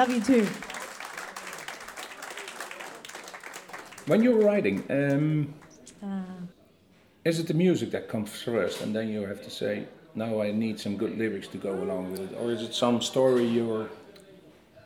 Love 0.08 0.16
you 0.16 0.22
too. 0.22 0.48
When 4.08 4.22
you're 4.22 4.40
writing, 4.40 4.84
um, 4.90 5.54
is 7.24 7.40
it 7.40 7.48
the 7.48 7.56
music 7.56 7.92
that 7.92 8.08
comes 8.08 8.30
first, 8.30 8.82
and 8.82 8.96
then 8.96 9.10
you 9.10 9.22
have 9.22 9.42
to 9.44 9.50
say, 9.50 9.88
"Now 10.14 10.42
I 10.42 10.52
need 10.52 10.80
some 10.80 10.96
good 10.96 11.18
lyrics 11.18 11.48
to 11.50 11.58
go 11.58 11.74
along 11.74 12.12
with 12.12 12.22
it," 12.22 12.38
or 12.40 12.52
is 12.52 12.62
it 12.62 12.74
some 12.74 13.02
story 13.02 13.46
you're 13.46 13.90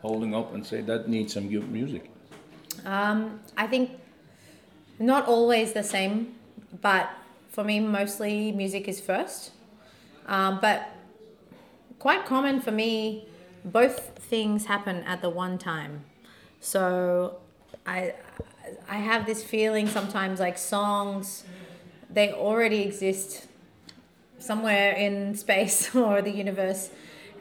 holding 0.01 0.33
up 0.33 0.53
and 0.53 0.65
say 0.65 0.81
that 0.81 1.09
needs 1.09 1.33
some 1.33 1.49
good 1.49 1.69
music? 1.69 2.09
Um, 2.85 3.41
I 3.57 3.67
think 3.67 3.91
not 4.99 5.27
always 5.27 5.73
the 5.73 5.83
same, 5.83 6.35
but 6.81 7.09
for 7.49 7.65
me, 7.65 7.81
mostly 7.81 8.53
music 8.53 8.87
is 8.87 9.01
first. 9.01 9.51
Um, 10.27 10.59
but 10.61 10.87
quite 11.97 12.25
common 12.25 12.61
for 12.61 12.71
me, 12.71 13.25
both 13.65 14.17
things 14.19 14.65
happen 14.65 15.03
at 15.03 15.21
the 15.21 15.29
one 15.29 15.57
time. 15.57 16.05
So 16.59 17.37
I 17.85 18.13
I 18.87 18.97
have 18.97 19.25
this 19.25 19.43
feeling 19.43 19.87
sometimes 19.87 20.39
like 20.39 20.57
songs 20.57 21.43
they 22.09 22.31
already 22.31 22.81
exist 22.81 23.47
somewhere 24.39 24.93
in 24.93 25.35
space 25.35 25.93
or 25.95 26.21
the 26.21 26.31
universe 26.31 26.89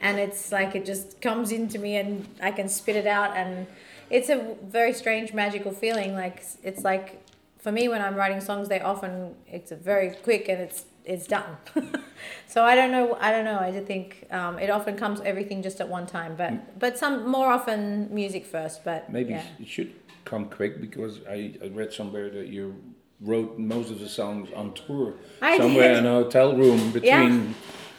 and 0.01 0.19
it's 0.19 0.51
like 0.51 0.75
it 0.75 0.85
just 0.85 1.21
comes 1.21 1.51
into 1.51 1.79
me 1.79 1.97
and 1.97 2.27
I 2.41 2.51
can 2.51 2.69
spit 2.69 2.95
it 2.95 3.07
out 3.07 3.35
and 3.35 3.67
it's 4.09 4.29
a 4.29 4.55
very 4.63 4.93
strange 4.93 5.33
magical 5.33 5.71
feeling 5.71 6.13
like 6.13 6.43
it's 6.63 6.83
like 6.83 7.23
for 7.57 7.71
me 7.71 7.89
when 7.89 8.01
I'm 8.01 8.15
writing 8.15 8.41
songs 8.41 8.69
they 8.69 8.79
often 8.79 9.35
it's 9.47 9.71
a 9.71 9.75
very 9.75 10.11
quick 10.11 10.47
and 10.49 10.61
it's 10.61 10.85
it's 11.09 11.25
done 11.27 11.57
so 12.47 12.63
I 12.63 12.75
don't 12.75 12.91
know 12.91 13.17
I 13.19 13.31
don't 13.31 13.45
know 13.45 13.59
I 13.59 13.71
just 13.71 13.87
think 13.87 14.27
um, 14.31 14.59
it 14.59 14.69
often 14.69 14.95
comes 14.95 15.19
everything 15.21 15.63
just 15.63 15.81
at 15.81 15.89
one 15.89 16.05
time 16.05 16.35
but 16.37 16.79
but 16.79 16.97
some 16.97 17.27
more 17.27 17.47
often 17.47 18.07
music 18.13 18.45
first 18.45 18.85
but 18.85 19.11
Maybe 19.11 19.31
yeah. 19.31 19.43
it 19.59 19.67
should 19.67 19.91
come 20.25 20.45
quick 20.45 20.79
because 20.79 21.19
I, 21.27 21.55
I 21.63 21.67
read 21.69 21.91
somewhere 21.91 22.29
that 22.29 22.47
you 22.47 22.75
wrote 23.21 23.57
most 23.57 23.89
of 23.91 23.99
the 23.99 24.07
songs 24.07 24.49
on 24.55 24.73
tour 24.73 25.15
I 25.41 25.57
somewhere 25.57 25.89
did. 25.95 25.97
in 25.99 26.05
a 26.05 26.11
hotel 26.11 26.55
room 26.55 26.91
between 26.91 27.55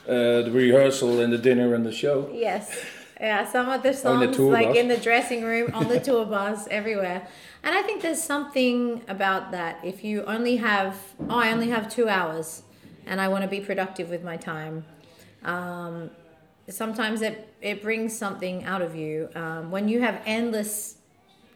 uh, 0.08 0.42
the 0.46 0.50
rehearsal 0.52 1.20
and 1.20 1.32
the 1.32 1.38
dinner 1.38 1.74
and 1.74 1.84
the 1.84 1.92
show. 1.92 2.30
Yes. 2.32 2.84
Yeah, 3.20 3.46
some 3.46 3.68
of 3.68 3.82
the 3.82 3.92
songs 4.04 4.36
the 4.36 4.42
like 4.44 4.68
bus. 4.68 4.76
in 4.78 4.88
the 4.88 4.96
dressing 4.96 5.44
room, 5.44 5.70
on 5.74 5.88
the 5.88 6.00
tour 6.06 6.24
bus, 6.24 6.66
everywhere. 6.70 7.28
And 7.62 7.74
I 7.74 7.82
think 7.82 8.00
there's 8.00 8.22
something 8.22 9.02
about 9.08 9.50
that. 9.50 9.78
If 9.84 10.02
you 10.02 10.24
only 10.24 10.56
have, 10.56 10.96
oh, 11.28 11.38
I 11.38 11.52
only 11.52 11.68
have 11.68 11.90
two 11.90 12.08
hours 12.08 12.62
and 13.06 13.20
I 13.20 13.28
want 13.28 13.42
to 13.42 13.48
be 13.48 13.60
productive 13.60 14.08
with 14.10 14.22
my 14.22 14.36
time, 14.36 14.84
um, 15.44 16.10
sometimes 16.68 17.22
it, 17.22 17.52
it 17.60 17.82
brings 17.82 18.16
something 18.16 18.64
out 18.64 18.82
of 18.82 18.94
you. 18.94 19.28
Um, 19.34 19.70
when 19.70 19.88
you 19.88 20.00
have 20.00 20.20
endless 20.26 20.96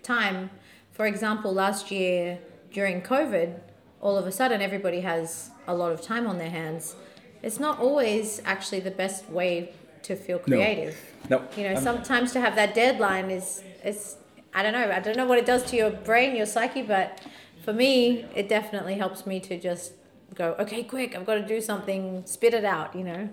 time, 0.02 0.50
for 0.92 1.06
example, 1.06 1.52
last 1.52 1.90
year 1.90 2.38
during 2.72 3.00
COVID, 3.02 3.58
all 4.00 4.16
of 4.16 4.26
a 4.26 4.32
sudden 4.32 4.60
everybody 4.60 5.00
has 5.00 5.50
a 5.66 5.74
lot 5.74 5.92
of 5.92 6.02
time 6.02 6.26
on 6.26 6.38
their 6.38 6.50
hands. 6.50 6.94
It's 7.42 7.60
not 7.60 7.78
always 7.78 8.40
actually 8.44 8.80
the 8.80 8.90
best 8.90 9.28
way 9.30 9.72
to 10.02 10.16
feel 10.16 10.38
creative. 10.38 10.96
No, 11.30 11.42
You 11.56 11.64
know, 11.64 11.70
I'm- 11.70 11.82
sometimes 11.82 12.32
to 12.32 12.40
have 12.40 12.54
that 12.56 12.74
deadline 12.74 13.30
is 13.30 13.62
is 13.82 14.16
I 14.54 14.62
don't 14.62 14.72
know. 14.72 14.90
I 14.90 15.00
don't 15.00 15.16
know 15.16 15.26
what 15.26 15.38
it 15.38 15.46
does 15.46 15.64
to 15.70 15.76
your 15.76 15.90
brain, 15.90 16.36
your 16.36 16.46
psyche, 16.46 16.82
but 16.82 17.20
for 17.64 17.72
me, 17.72 18.24
it 18.36 18.48
definitely 18.48 18.94
helps 18.94 19.26
me 19.26 19.40
to 19.40 19.58
just 19.58 19.92
go, 20.34 20.54
okay, 20.58 20.82
quick, 20.82 21.16
I've 21.16 21.26
got 21.26 21.34
to 21.34 21.46
do 21.46 21.60
something, 21.60 22.22
spit 22.26 22.54
it 22.54 22.64
out, 22.64 22.94
you 22.94 23.04
know. 23.04 23.28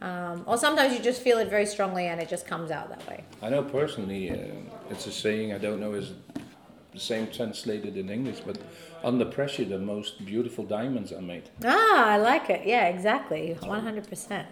Um, 0.00 0.42
or 0.46 0.58
sometimes 0.58 0.92
you 0.94 1.00
just 1.00 1.22
feel 1.22 1.38
it 1.38 1.48
very 1.48 1.66
strongly 1.66 2.06
and 2.06 2.20
it 2.20 2.28
just 2.28 2.46
comes 2.46 2.72
out 2.72 2.88
that 2.88 3.06
way. 3.06 3.24
I 3.40 3.50
know 3.50 3.62
personally, 3.62 4.30
uh, 4.30 4.36
it's 4.90 5.06
a 5.06 5.12
saying. 5.12 5.52
I 5.52 5.58
don't 5.58 5.78
know 5.78 5.92
is 5.92 6.12
the 6.92 6.98
same 6.98 7.28
translated 7.28 7.96
in 7.96 8.10
English, 8.10 8.40
but 8.40 8.58
under 9.04 9.24
pressure, 9.24 9.64
the 9.64 9.78
most 9.78 10.26
beautiful 10.26 10.64
diamonds 10.64 11.12
are 11.12 11.22
made. 11.22 11.50
Ah, 11.64 12.10
I 12.10 12.16
like 12.16 12.50
it. 12.50 12.66
Yeah, 12.66 12.86
exactly. 12.88 13.56
100%. 13.60 14.44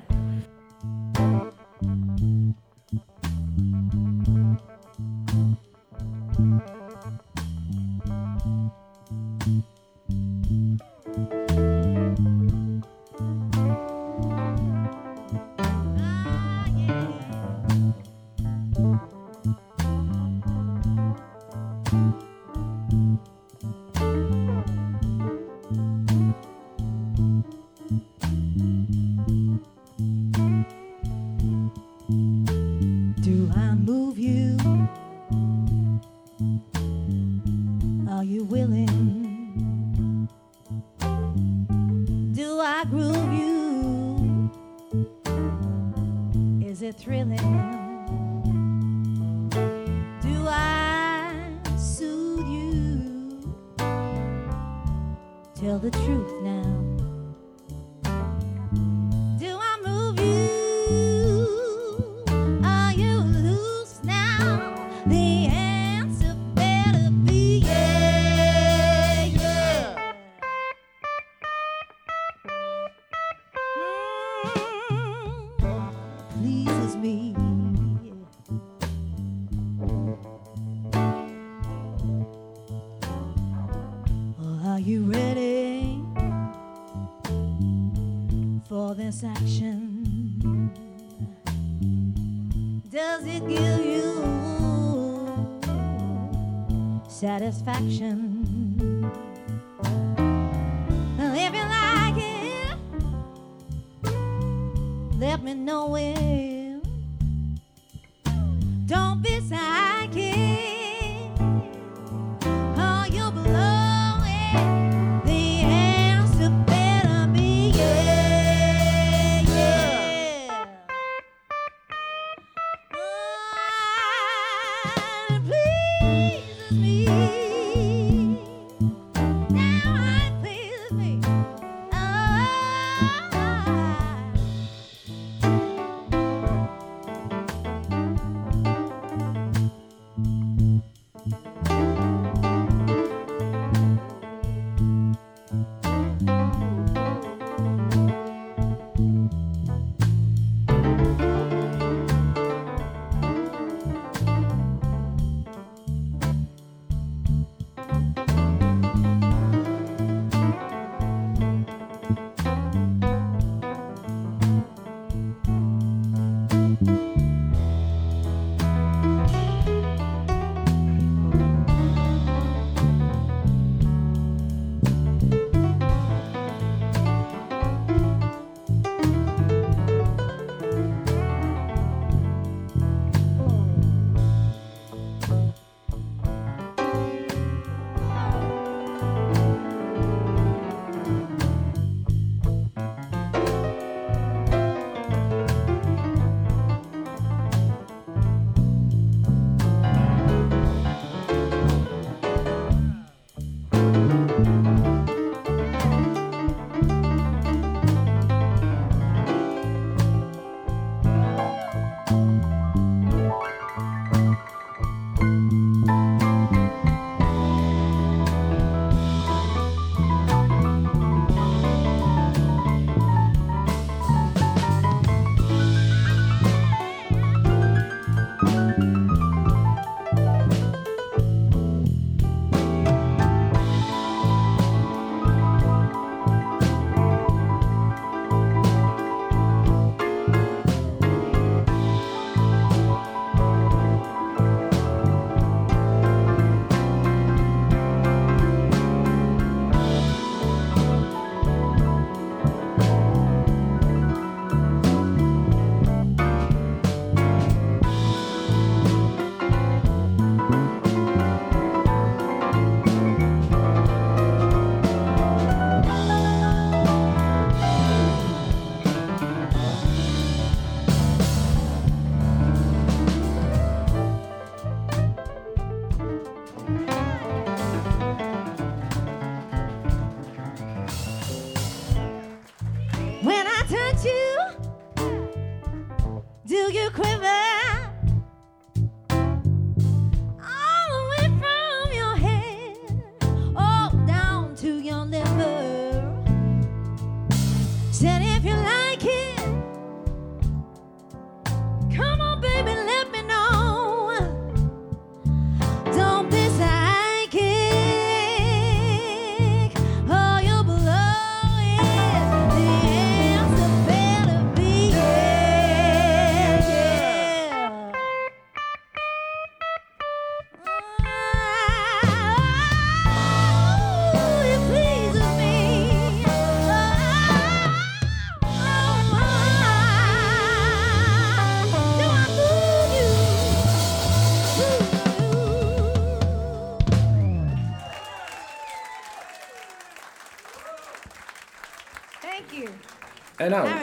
Satisfaction? 97.53 98.20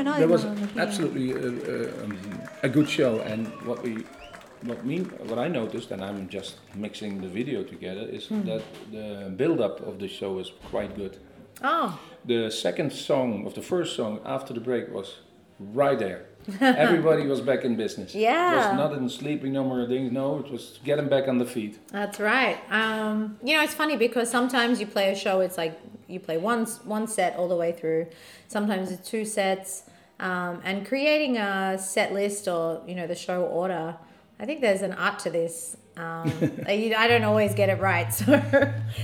Aaron 0.08 0.20
there 0.20 0.28
was 0.28 0.43
Eichmann 0.43 0.50
on 0.50 0.62
the 0.62 0.67
piano. 0.67 0.88
absolutely 0.88 1.32
a, 1.32 1.48
a, 1.48 2.04
um, 2.04 2.41
a 2.63 2.70
good 2.70 2.89
show, 2.89 3.20
and 3.22 3.48
what 3.65 3.84
we, 3.84 4.04
what 4.63 4.86
me, 4.86 5.00
what 5.30 5.39
I 5.39 5.48
noticed, 5.48 5.91
and 5.91 6.04
I'm 6.04 6.28
just 6.30 6.56
mixing 6.76 7.22
the 7.22 7.28
video 7.28 7.63
together, 7.63 8.02
is 8.17 8.28
Hmm. 8.28 8.43
that 8.46 8.63
the 8.91 9.32
build-up 9.36 9.80
of 9.88 10.00
the 10.00 10.08
show 10.08 10.34
was 10.34 10.52
quite 10.72 10.96
good. 10.96 11.17
Oh, 11.63 12.00
The 12.26 12.50
second 12.52 12.91
song 12.91 13.46
of 13.48 13.54
the 13.54 13.62
first 13.62 13.96
song 13.96 14.20
after 14.26 14.54
the 14.54 14.60
break 14.60 14.93
was 14.93 15.15
right 15.60 15.98
there. 15.98 16.26
Everybody 16.62 17.26
was 17.28 17.41
back 17.41 17.63
in 17.65 17.76
business. 17.76 18.13
Yeah. 18.15 18.54
It 18.54 18.58
was 18.58 18.78
not 18.78 18.93
in 18.93 19.10
sleeping 19.10 19.52
no 19.54 19.63
more 19.63 19.86
things. 19.88 20.12
No, 20.12 20.39
it 20.39 20.50
was 20.52 20.80
getting 20.84 21.10
back 21.10 21.28
on 21.28 21.38
the 21.39 21.46
feet. 21.46 21.78
that's 21.91 22.20
right. 22.20 22.58
Um, 22.70 23.38
you 23.43 23.54
know, 23.56 23.63
it's 23.63 23.74
funny 23.74 23.98
because 23.98 24.30
sometimes 24.30 24.80
you 24.80 24.88
play 24.88 25.12
a 25.12 25.15
show, 25.15 25.41
it's 25.41 25.58
like 25.58 25.74
you 26.08 26.20
play 26.20 26.38
one 26.38 26.65
one 26.86 27.06
set 27.08 27.36
all 27.38 27.48
the 27.50 27.56
way 27.63 27.72
through. 27.74 28.08
Sometimes 28.48 28.91
it's 28.91 29.10
two 29.10 29.26
sets, 29.26 29.84
um, 30.19 30.62
and 30.63 30.86
creating 30.88 31.38
a 31.38 31.77
set 31.77 32.13
list 32.13 32.47
or 32.47 32.82
you 32.88 32.95
know 32.95 33.08
the 33.08 33.15
show 33.15 33.43
order. 33.43 33.95
I 34.39 34.45
think 34.45 34.62
there's 34.62 34.82
an 34.82 34.93
art 34.93 35.19
to 35.19 35.30
this. 35.30 35.77
Um, 35.95 36.32
I 36.67 36.93
I 36.97 37.08
don't 37.08 37.23
always 37.23 37.53
get 37.53 37.69
it 37.69 37.80
right, 37.80 38.13
so 38.19 38.39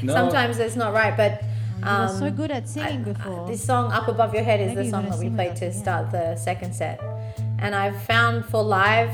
No. 0.04 0.14
sometimes 0.14 0.60
it's 0.60 0.76
not 0.76 0.94
right. 0.94 1.16
But 1.16 1.42
You 1.80 1.86
were 1.86 2.08
so 2.20 2.26
um, 2.28 2.36
good 2.36 2.52
at 2.52 2.68
singing 2.70 3.04
before. 3.04 3.48
This 3.48 3.64
song, 3.64 3.92
Up 3.92 4.08
Above 4.08 4.34
Your 4.34 4.44
Head, 4.44 4.60
is 4.62 4.70
Maybe 4.76 4.84
the 4.84 4.90
song 4.90 5.10
that 5.10 5.20
we 5.20 5.26
sing 5.26 5.36
played 5.36 5.56
to 5.58 5.66
yeah. 5.66 5.72
start 5.72 6.12
the 6.12 6.36
second 6.36 6.74
set. 6.74 7.02
And 7.60 7.74
I've 7.76 8.00
found 8.04 8.46
for 8.46 8.62
live, 8.62 9.12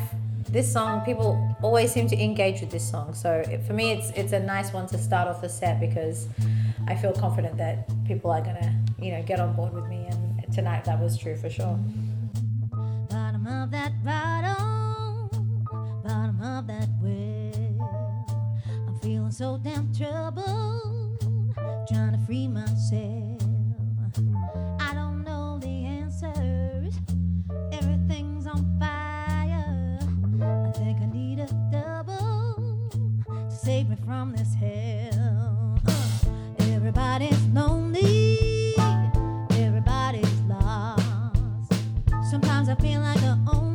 this 0.50 0.72
song, 0.72 1.02
people 1.02 1.30
always 1.62 1.92
seem 1.92 2.08
to 2.08 2.18
engage 2.22 2.62
with 2.62 2.72
this 2.72 2.90
song. 2.90 3.14
So 3.14 3.44
it, 3.54 3.64
for 3.68 3.74
me, 3.74 3.92
it's 3.92 4.10
it's 4.12 4.34
a 4.34 4.40
nice 4.40 4.74
one 4.74 4.88
to 4.88 4.98
start 4.98 5.28
off 5.28 5.42
the 5.42 5.50
set 5.50 5.80
because 5.80 6.28
I 6.88 6.96
feel 6.96 7.14
confident 7.14 7.56
that 7.58 7.88
people 8.06 8.32
are 8.32 8.42
gonna, 8.42 8.74
you 9.00 9.12
know, 9.12 9.22
get 9.24 9.40
on 9.40 9.56
board 9.56 9.74
with 9.74 9.88
me. 9.88 10.08
And 10.10 10.19
tonight 10.54 10.86
that 10.86 11.00
was 11.00 11.18
true 11.18 11.36
for 11.36 11.50
sure. 11.50 11.80
Bottom 13.10 13.48
of 13.48 13.72
that 13.72 14.04
bottle, 14.04 15.30
bottom 16.04 16.42
of 16.42 16.68
that 16.68 16.90
well. 17.02 18.30
I'm 18.88 19.00
feeling 19.00 19.32
so 19.32 19.58
damn 19.64 19.94
troubled, 19.94 21.20
trying 21.88 22.12
to 22.14 22.20
free 22.26 22.48
myself. 22.48 23.42
I 24.80 24.94
don't 24.94 25.24
know 25.24 25.60
the 25.60 25.86
answers, 25.86 26.96
everything's 27.72 28.48
on 28.48 28.78
fire. 28.80 30.00
I 30.42 30.72
think 30.72 31.02
I 31.02 31.06
need 31.06 31.40
a 31.40 31.48
double 31.72 32.90
to 33.28 33.56
save 33.56 33.90
me 33.90 33.98
from 34.06 34.32
this 34.36 34.54
hell. 34.56 35.80
Uh, 35.88 36.74
everybody's 36.74 37.46
lonely, 37.48 38.29
Sometimes 42.30 42.70
I 42.70 42.76
feel 42.76 43.02
like 43.02 43.20
the 43.22 43.40
only 43.52 43.69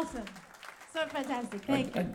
awesome. 0.00 0.24
So 0.92 1.06
fantastic. 1.06 1.60
Thank 1.64 1.96
I, 1.96 2.00
you. 2.00 2.14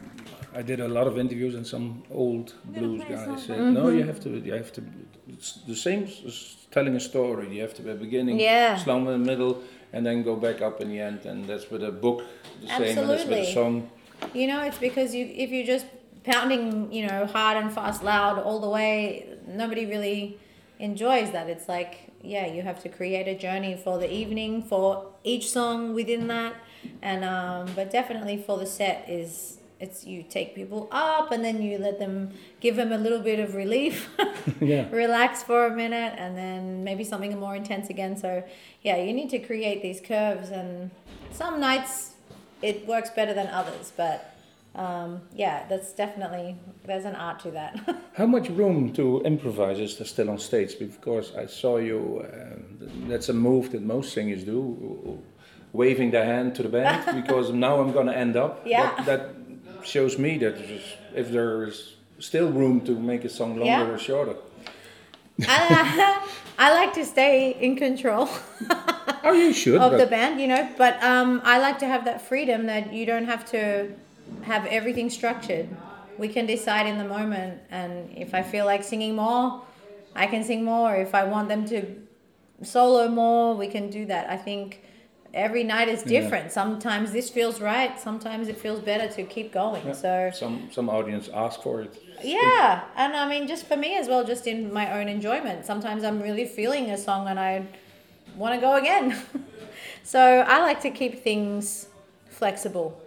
I, 0.53 0.59
I 0.59 0.61
did 0.61 0.79
a 0.79 0.87
lot 0.87 1.07
of 1.07 1.17
interviews 1.17 1.55
and 1.55 1.65
some 1.65 2.03
old 2.11 2.53
gonna 2.73 2.79
blues 2.79 3.03
play 3.03 3.15
a 3.15 3.17
guys 3.17 3.25
song? 3.25 3.37
said, 3.39 3.59
mm-hmm. 3.59 3.73
"No, 3.73 3.89
you 3.89 4.03
have 4.03 4.19
to. 4.25 4.29
You 4.29 4.53
have 4.53 4.71
to. 4.73 4.83
It's 5.29 5.53
the 5.71 5.75
same 5.75 6.03
as 6.03 6.35
telling 6.71 6.95
a 6.95 6.99
story. 6.99 7.45
You 7.55 7.61
have 7.61 7.73
to 7.75 7.81
be 7.81 7.91
a 7.91 7.95
beginning, 7.95 8.39
Yeah. 8.39 8.75
slow 8.77 8.97
in 8.97 9.05
the 9.05 9.17
middle, 9.31 9.53
and 9.93 10.05
then 10.05 10.23
go 10.23 10.35
back 10.35 10.61
up 10.61 10.81
in 10.81 10.89
the 10.89 10.99
end. 10.99 11.25
And 11.25 11.45
that's 11.45 11.69
with 11.71 11.83
a 11.83 11.91
book 11.91 12.23
the 12.61 12.67
same, 12.67 12.97
and 12.97 13.09
that's 13.09 13.25
with 13.25 13.49
a 13.49 13.53
song. 13.53 13.89
You 14.33 14.47
know, 14.47 14.61
it's 14.67 14.77
because 14.77 15.15
you 15.15 15.25
if 15.43 15.49
you're 15.51 15.65
just 15.75 15.85
pounding, 16.23 16.91
you 16.91 17.07
know, 17.07 17.25
hard 17.25 17.57
and 17.61 17.71
fast, 17.71 18.03
loud 18.03 18.39
all 18.39 18.59
the 18.59 18.69
way, 18.69 19.27
nobody 19.47 19.85
really 19.85 20.37
enjoys 20.79 21.31
that. 21.31 21.49
It's 21.49 21.69
like, 21.69 22.11
yeah, 22.21 22.45
you 22.47 22.61
have 22.63 22.81
to 22.83 22.89
create 22.89 23.27
a 23.27 23.37
journey 23.37 23.79
for 23.81 23.97
the 23.99 24.11
evening 24.11 24.63
for 24.63 24.85
each 25.23 25.49
song 25.51 25.93
within 25.93 26.27
that, 26.27 26.55
and 27.01 27.23
um, 27.23 27.67
but 27.75 27.91
definitely 27.91 28.37
for 28.37 28.57
the 28.57 28.65
set 28.65 29.05
is 29.09 29.57
it's 29.79 30.05
you 30.05 30.23
take 30.23 30.55
people 30.55 30.87
up 30.91 31.31
and 31.33 31.43
then 31.43 31.61
you 31.61 31.77
let 31.77 31.99
them 31.99 32.31
give 32.61 32.75
them 32.77 32.91
a 32.93 32.97
little 32.97 33.19
bit 33.19 33.39
of 33.39 33.55
relief. 33.55 34.09
Yeah. 34.61 34.87
relax 34.91 35.41
for 35.41 35.65
a 35.65 35.75
minute 35.75 36.13
and 36.17 36.37
then 36.37 36.83
maybe 36.83 37.03
something 37.03 37.37
more 37.39 37.55
intense 37.55 37.89
again 37.89 38.15
so 38.15 38.43
yeah 38.83 38.97
you 38.97 39.11
need 39.11 39.29
to 39.31 39.39
create 39.39 39.81
these 39.81 39.99
curves 39.99 40.49
and 40.51 40.91
some 41.31 41.59
nights 41.59 42.13
it 42.61 42.85
works 42.87 43.09
better 43.09 43.33
than 43.33 43.47
others 43.47 43.91
but 43.97 44.35
um, 44.75 45.21
yeah 45.33 45.65
that's 45.67 45.93
definitely 45.93 46.55
there's 46.85 47.05
an 47.05 47.15
art 47.15 47.39
to 47.39 47.49
that 47.51 47.73
How 48.15 48.27
much 48.27 48.49
room 48.49 48.93
to 48.93 49.21
improvise 49.23 49.79
is 49.79 49.97
there 49.97 50.05
still 50.07 50.29
on 50.29 50.37
stage? 50.37 50.77
Because 50.79 51.35
I 51.35 51.47
saw 51.47 51.77
you. 51.77 52.23
Uh, 52.23 52.55
that's 53.09 53.27
a 53.29 53.33
move 53.33 53.71
that 53.71 53.81
most 53.81 54.13
singers 54.13 54.43
do, 54.45 55.19
waving 55.75 56.11
their 56.11 56.25
hand 56.25 56.55
to 56.55 56.63
the 56.63 56.69
band. 56.69 56.99
because 57.21 57.51
now 57.51 57.79
I'm 57.81 57.91
gonna 57.91 58.13
end 58.13 58.35
up. 58.35 58.61
Yeah. 58.65 58.95
That, 59.03 59.05
that 59.05 59.87
shows 59.87 60.17
me 60.17 60.37
that 60.39 60.55
if 61.13 61.31
there 61.31 61.63
is 61.63 61.93
still 62.19 62.49
room 62.51 62.81
to 62.81 62.91
make 63.11 63.23
a 63.25 63.29
song 63.29 63.51
longer 63.51 63.65
Yeah. 63.65 63.87
or 63.95 63.97
shorter. 63.97 64.35
I, 65.47 66.23
I 66.57 66.73
like 66.73 66.93
to 66.93 67.05
stay 67.05 67.51
in 67.59 67.75
control 67.75 68.29
Oh, 69.23 69.33
you 69.33 69.51
should. 69.53 69.75
of 69.81 69.97
the 69.97 70.05
band 70.05 70.39
you 70.39 70.47
know 70.47 70.69
but 70.77 71.01
um, 71.03 71.41
i 71.43 71.57
like 71.59 71.77
to 71.79 71.87
have 71.87 72.05
that 72.05 72.21
freedom 72.21 72.67
that 72.67 72.93
you 72.93 73.05
don't 73.05 73.25
have 73.25 73.43
to 73.51 73.91
have 74.43 74.65
everything 74.67 75.09
structured 75.09 75.67
we 76.17 76.27
can 76.29 76.45
decide 76.45 76.85
in 76.87 76.97
the 76.97 77.03
moment 77.17 77.59
and 77.69 77.91
if 78.15 78.33
i 78.33 78.41
feel 78.41 78.65
like 78.65 78.81
singing 78.83 79.15
more 79.15 79.61
i 80.15 80.25
can 80.25 80.41
sing 80.43 80.63
more 80.63 80.95
if 80.95 81.13
i 81.13 81.23
want 81.23 81.49
them 81.49 81.65
to 81.65 81.83
solo 82.63 83.09
more 83.09 83.55
we 83.55 83.67
can 83.67 83.89
do 83.89 84.05
that 84.05 84.29
i 84.29 84.37
think 84.37 84.81
every 85.35 85.63
night 85.63 85.87
is 85.89 86.01
different 86.01 86.51
sometimes 86.51 87.11
this 87.11 87.29
feels 87.29 87.59
right 87.61 87.99
sometimes 87.99 88.47
it 88.47 88.57
feels 88.57 88.79
better 88.79 89.07
to 89.13 89.23
keep 89.23 89.51
going 89.51 89.93
so 89.93 90.31
some 90.33 90.69
some 90.71 90.89
audience 90.89 91.29
ask 91.33 91.61
for 91.61 91.81
it. 91.81 92.01
yeah, 92.23 92.83
and 92.95 93.15
I 93.15 93.27
mean, 93.27 93.47
just 93.47 93.65
for 93.65 93.77
me 93.77 93.97
as 93.97 94.07
well, 94.07 94.23
just 94.23 94.47
in 94.47 94.71
my 94.71 94.99
own 94.99 95.07
enjoyment. 95.07 95.65
Sometimes 95.65 96.03
I'm 96.03 96.21
really 96.21 96.45
feeling 96.45 96.91
a 96.91 96.97
song 96.97 97.27
and 97.27 97.39
I 97.39 97.65
want 98.35 98.55
to 98.55 98.61
go 98.61 98.75
again. 98.75 99.15
so 100.03 100.19
I 100.19 100.59
like 100.59 100.81
to 100.81 100.89
keep 100.89 101.23
things 101.23 101.87
flexible, 102.29 102.99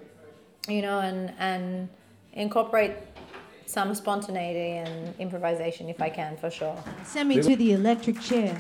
you 0.69 0.83
know, 0.83 1.01
and 1.01 1.33
and 1.39 1.89
incorporate 2.33 2.93
some 3.67 3.95
spontaneity 3.95 4.79
and 4.79 5.15
improvisation 5.19 5.89
if 5.89 6.01
I 6.01 6.11
can, 6.11 6.37
for 6.37 6.51
sure. 6.51 6.77
Send 7.05 7.29
me 7.29 7.41
to 7.43 7.57
the 7.57 7.73
electric 7.73 8.21
chair. 8.21 8.59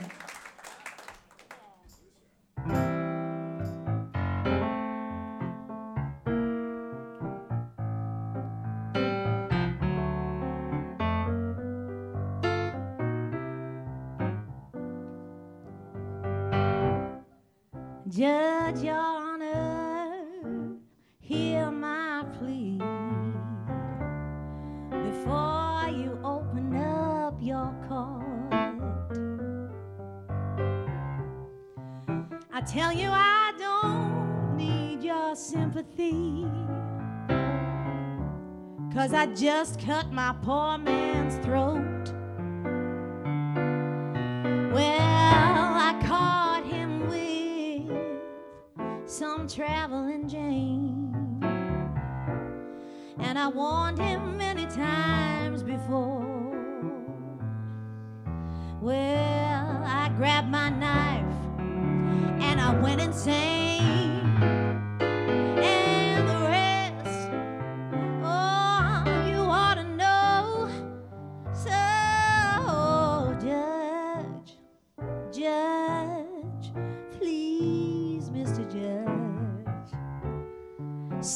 Cause 38.99 39.14
I 39.14 39.26
just 39.26 39.80
cut 39.80 40.11
my 40.11 40.34
poor 40.42 40.76
man's 40.76 41.36
throat. 41.46 42.12
Well, 44.74 44.90
I 44.90 45.96
caught 46.05 46.66
him 46.66 47.09
with 47.09 47.88
some 49.09 49.46
traveling 49.46 50.28
Jane. 50.28 51.14
And 53.20 53.38
I 53.38 53.46
warned 53.46 54.01
him 54.01 54.36
many 54.36 54.66
times 54.66 55.62
before. 55.62 56.26
Well, 58.80 59.84
I 59.86 60.11
grabbed 60.16 60.49
my 60.49 60.70
knife 60.70 62.42
and 62.42 62.61
I 62.61 62.76
went 62.80 63.01
insane. 63.01 64.07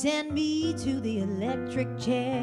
Send 0.03 0.33
me 0.33 0.73
to 0.73 0.99
the 0.99 1.21
electric 1.21 1.87
chair. 1.97 2.43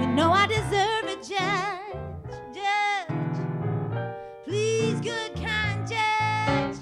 You 0.00 0.06
know 0.16 0.32
I 0.32 0.46
deserve 0.46 1.04
it, 1.04 1.22
Judge, 1.22 1.98
Judge. 2.54 3.36
Please, 4.42 4.98
good, 5.02 5.34
kind 5.36 5.86
Judge. 5.86 6.78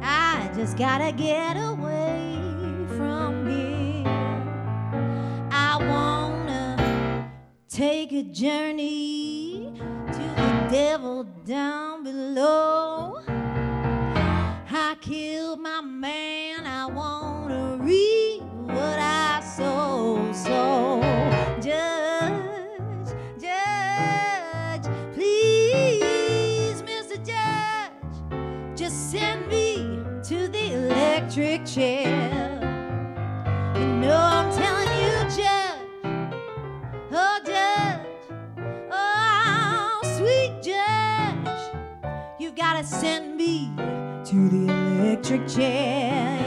I 0.00 0.48
just 0.54 0.78
gotta 0.78 1.10
get 1.10 1.56
away 1.56 2.38
from 2.96 3.48
here. 3.48 4.06
I 5.50 5.76
wanna 5.90 7.32
take 7.68 8.12
a 8.12 8.22
journey 8.22 9.72
to 10.12 10.22
the 10.36 10.68
devil 10.70 11.24
down 11.44 12.04
below. 12.04 12.87
Sow. 20.48 21.00
So, 21.00 21.00
Judge, 21.60 23.10
Judge, 23.40 24.86
please, 25.14 26.82
Mr. 26.82 27.16
Judge, 27.24 28.78
just 28.78 29.10
send 29.10 29.46
me 29.48 30.02
to 30.24 30.48
the 30.48 30.72
electric 30.72 31.66
chair. 31.66 32.60
You 33.76 33.86
know 34.02 34.16
I'm 34.16 34.50
telling 34.56 34.92
you, 35.02 35.14
Judge, 35.36 35.88
oh, 37.12 37.40
Judge, 37.44 38.06
oh, 38.90 40.00
sweet 40.16 40.62
Judge, 40.62 41.60
you 42.38 42.50
gotta 42.52 42.84
send 42.84 43.36
me 43.36 43.70
to 44.24 44.48
the 44.48 44.72
electric 44.72 45.46
chair. 45.46 46.37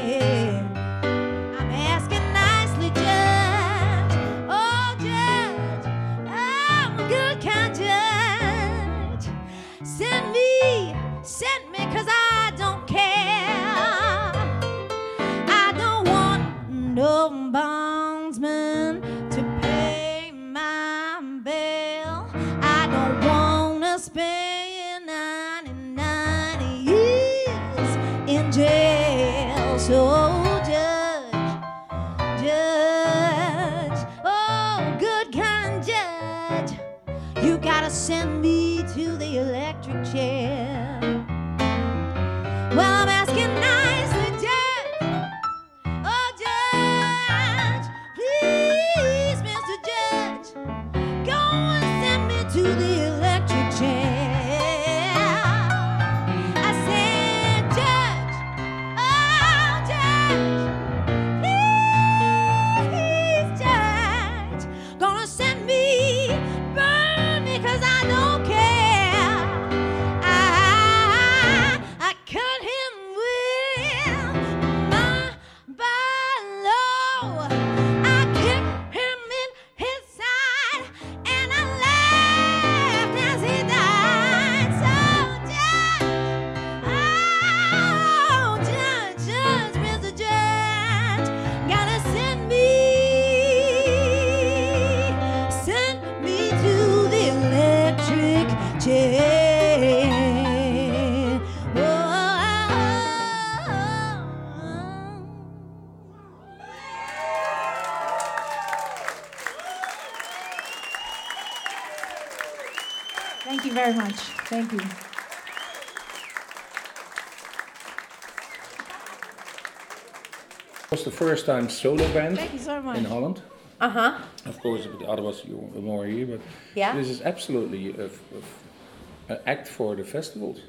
First 121.21 121.45
time 121.45 121.69
solo 121.69 122.07
band 122.13 122.37
Thank 122.37 122.53
you 122.53 122.59
so 122.59 122.81
much. 122.81 122.97
in 122.97 123.05
Holland. 123.05 123.41
Uh 123.79 123.89
huh. 123.89 124.11
Of 124.45 124.59
course, 124.59 124.87
the 124.99 125.05
other 125.07 125.21
was 125.21 125.43
more 125.89 126.05
here, 126.05 126.25
but 126.25 126.39
Yeah. 126.75 126.95
this 126.97 127.07
is 127.09 127.21
absolutely 127.21 127.83
a, 128.05 128.05
a- 128.05 129.33
an 129.33 129.39
act 129.45 129.67
for 129.67 129.95
the 129.95 130.03
festivals. 130.03 130.59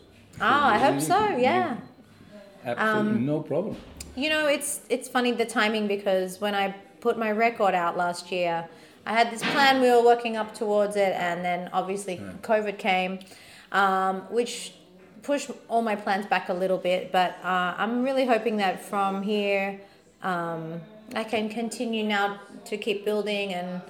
Ah, 0.40 0.74
I 0.74 0.78
hope 0.78 1.00
so. 1.00 1.18
Yeah. 1.36 1.76
Absolutely 2.64 3.10
Um, 3.12 3.26
no 3.26 3.40
problem. 3.40 3.76
You 4.14 4.28
know, 4.32 4.46
it's 4.56 4.80
it's 4.88 5.08
funny 5.08 5.32
the 5.32 5.46
timing 5.60 5.86
because 5.88 6.40
when 6.40 6.54
I 6.54 6.74
put 7.00 7.14
my 7.18 7.30
record 7.46 7.74
out 7.74 7.96
last 7.96 8.30
year, 8.30 8.54
I 9.06 9.12
had 9.18 9.30
this 9.30 9.42
plan. 9.52 9.80
We 9.80 9.88
were 9.90 10.04
working 10.12 10.36
up 10.36 10.54
towards 10.54 10.96
it, 10.96 11.12
and 11.28 11.38
then 11.48 11.60
obviously 11.72 12.14
COVID 12.42 12.76
came, 12.78 13.12
um, 13.72 14.14
which 14.30 14.54
pushed 15.22 15.50
all 15.68 15.82
my 15.82 15.96
plans 15.96 16.26
back 16.26 16.48
a 16.48 16.54
little 16.62 16.78
bit. 16.90 17.10
But 17.18 17.30
uh, 17.52 17.82
I'm 17.82 17.94
really 18.08 18.26
hoping 18.34 18.58
that 18.58 18.74
from 18.90 19.22
here, 19.22 19.80
um, 20.22 20.80
I 21.14 21.24
can 21.24 21.48
continue 21.48 22.04
now 22.04 22.40
to 22.66 22.76
keep 22.76 23.04
building 23.04 23.54
and. 23.54 23.80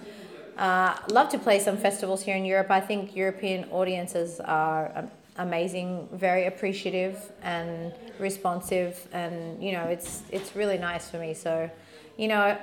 Uh, 0.59 0.95
love 1.09 1.31
to 1.31 1.39
play 1.39 1.59
some 1.59 1.79
festivals 1.79 2.23
here 2.23 2.37
in 2.37 2.45
Europe. 2.45 2.71
I 2.71 2.79
think 2.79 3.17
European 3.17 3.65
audiences 3.71 4.39
are 4.39 5.09
amazing, 5.39 6.09
very 6.13 6.45
appreciative 6.47 7.33
and 7.43 7.93
responsive, 8.19 9.09
and 9.13 9.63
you 9.63 9.73
know 9.73 9.85
it's 9.85 10.23
it's 10.31 10.55
really 10.55 10.79
nice 10.79 11.11
for 11.11 11.19
me. 11.19 11.33
So, 11.33 11.71
you 12.19 12.29
know, 12.29 12.43
I 12.43 12.59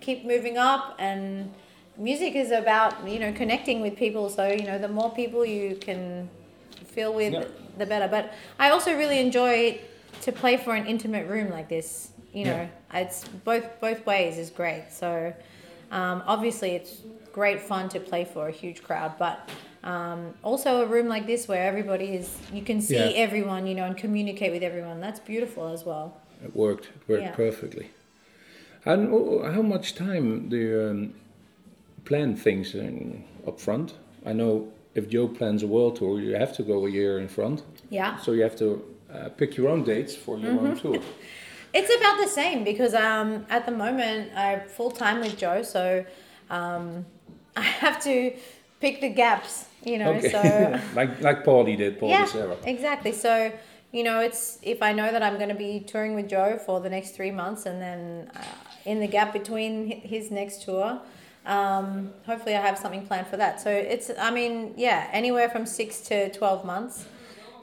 keep 0.00 0.24
moving 0.24 0.58
up, 0.58 0.96
and 0.98 1.52
music 1.96 2.34
is 2.34 2.50
about 2.50 3.08
you 3.08 3.20
know 3.20 3.32
connecting 3.32 3.80
with 3.80 3.96
people. 3.96 4.28
So 4.28 4.48
you 4.48 4.64
know, 4.64 4.78
the 4.78 4.88
more 4.88 5.10
people 5.10 5.44
you 5.44 5.76
can 5.76 6.28
feel 6.86 7.14
with, 7.14 7.32
Yeah. 7.32 7.44
the 7.78 7.86
better. 7.86 8.08
But 8.08 8.32
I 8.58 8.70
also 8.70 8.96
really 8.96 9.20
enjoy 9.20 9.78
to 10.22 10.32
play 10.32 10.56
for 10.56 10.74
an 10.74 10.86
intimate 10.86 11.28
room 11.28 11.50
like 11.50 11.68
this. 11.68 12.10
You 12.32 12.44
know, 12.44 12.68
it's 12.94 13.26
both 13.44 13.80
both 13.80 14.04
ways 14.06 14.38
is 14.38 14.50
great. 14.50 14.84
So. 14.90 15.32
Um, 15.90 16.22
obviously, 16.26 16.70
it's 16.70 16.98
great 17.32 17.60
fun 17.60 17.88
to 17.88 17.98
play 17.98 18.24
for 18.24 18.46
a 18.46 18.52
huge 18.52 18.82
crowd, 18.82 19.14
but 19.18 19.48
um, 19.82 20.34
also 20.44 20.82
a 20.82 20.86
room 20.86 21.08
like 21.08 21.26
this 21.26 21.48
where 21.48 21.66
everybody 21.66 22.14
is, 22.14 22.38
you 22.52 22.62
can 22.62 22.80
see 22.80 22.94
Yeah. 22.94 23.24
everyone, 23.24 23.66
you 23.66 23.74
know, 23.74 23.86
and 23.86 23.96
communicate 23.96 24.52
with 24.52 24.62
everyone. 24.62 25.00
That's 25.00 25.18
beautiful 25.20 25.66
as 25.68 25.84
well. 25.84 26.16
It 26.44 26.54
worked. 26.54 26.86
It 26.86 27.08
worked 27.08 27.22
Yeah. 27.24 27.34
perfectly. 27.34 27.90
And 28.84 29.12
how 29.52 29.62
much 29.62 29.94
time 29.94 30.48
do 30.48 30.56
you 30.56 30.88
um, 30.90 31.14
plan 32.04 32.36
things 32.36 32.74
in, 32.74 33.24
up 33.46 33.60
front? 33.60 33.94
I 34.24 34.32
know 34.32 34.68
if 34.94 35.08
Joe 35.08 35.28
plans 35.28 35.62
a 35.62 35.66
world 35.66 35.96
tour, 35.96 36.20
you 36.20 36.34
have 36.36 36.52
to 36.54 36.62
go 36.62 36.86
a 36.86 36.90
year 36.90 37.18
in 37.18 37.28
front. 37.28 37.62
Yeah. 37.90 38.16
So 38.18 38.32
you 38.32 38.42
have 38.42 38.56
to 38.56 38.82
uh, 39.14 39.28
pick 39.30 39.56
your 39.56 39.68
own 39.68 39.84
dates 39.84 40.14
for 40.14 40.38
your 40.38 40.52
own 40.60 40.72
Mm-hmm. 40.72 40.78
tour. 40.78 41.00
It's 41.72 41.88
about 41.98 42.18
the 42.20 42.26
same 42.28 42.64
because 42.64 42.94
um, 42.94 43.46
at 43.48 43.64
the 43.64 43.70
moment 43.70 44.32
I'm 44.36 44.62
full 44.68 44.90
time 44.90 45.20
with 45.20 45.38
Joe, 45.38 45.62
so 45.62 46.04
um, 46.50 47.06
I 47.56 47.60
have 47.62 48.02
to 48.04 48.32
pick 48.80 49.00
the 49.00 49.08
gaps, 49.10 49.66
you 49.84 49.98
know. 49.98 50.10
Okay. 50.14 50.30
So 50.30 50.80
like 50.94 51.20
like 51.20 51.44
Paulie 51.44 51.76
did, 51.76 52.00
Paul 52.00 52.08
yeah, 52.10 52.24
Sarah. 52.24 52.56
exactly. 52.64 53.12
So 53.12 53.52
you 53.92 54.02
know, 54.02 54.18
it's 54.20 54.58
if 54.62 54.82
I 54.82 54.92
know 54.92 55.12
that 55.12 55.22
I'm 55.22 55.36
going 55.36 55.48
to 55.48 55.54
be 55.54 55.78
touring 55.80 56.14
with 56.16 56.28
Joe 56.28 56.58
for 56.66 56.80
the 56.80 56.90
next 56.90 57.10
three 57.14 57.30
months, 57.30 57.66
and 57.66 57.80
then 57.80 58.30
uh, 58.34 58.40
in 58.84 58.98
the 58.98 59.06
gap 59.08 59.32
between 59.32 60.00
his 60.00 60.30
next 60.32 60.62
tour, 60.64 61.00
um, 61.46 62.10
hopefully 62.26 62.56
I 62.56 62.60
have 62.60 62.78
something 62.78 63.06
planned 63.06 63.28
for 63.28 63.36
that. 63.36 63.60
So 63.60 63.70
it's, 63.70 64.10
I 64.18 64.30
mean, 64.32 64.74
yeah, 64.76 65.08
anywhere 65.12 65.48
from 65.48 65.66
six 65.66 66.00
to 66.08 66.30
twelve 66.32 66.64
months. 66.64 67.06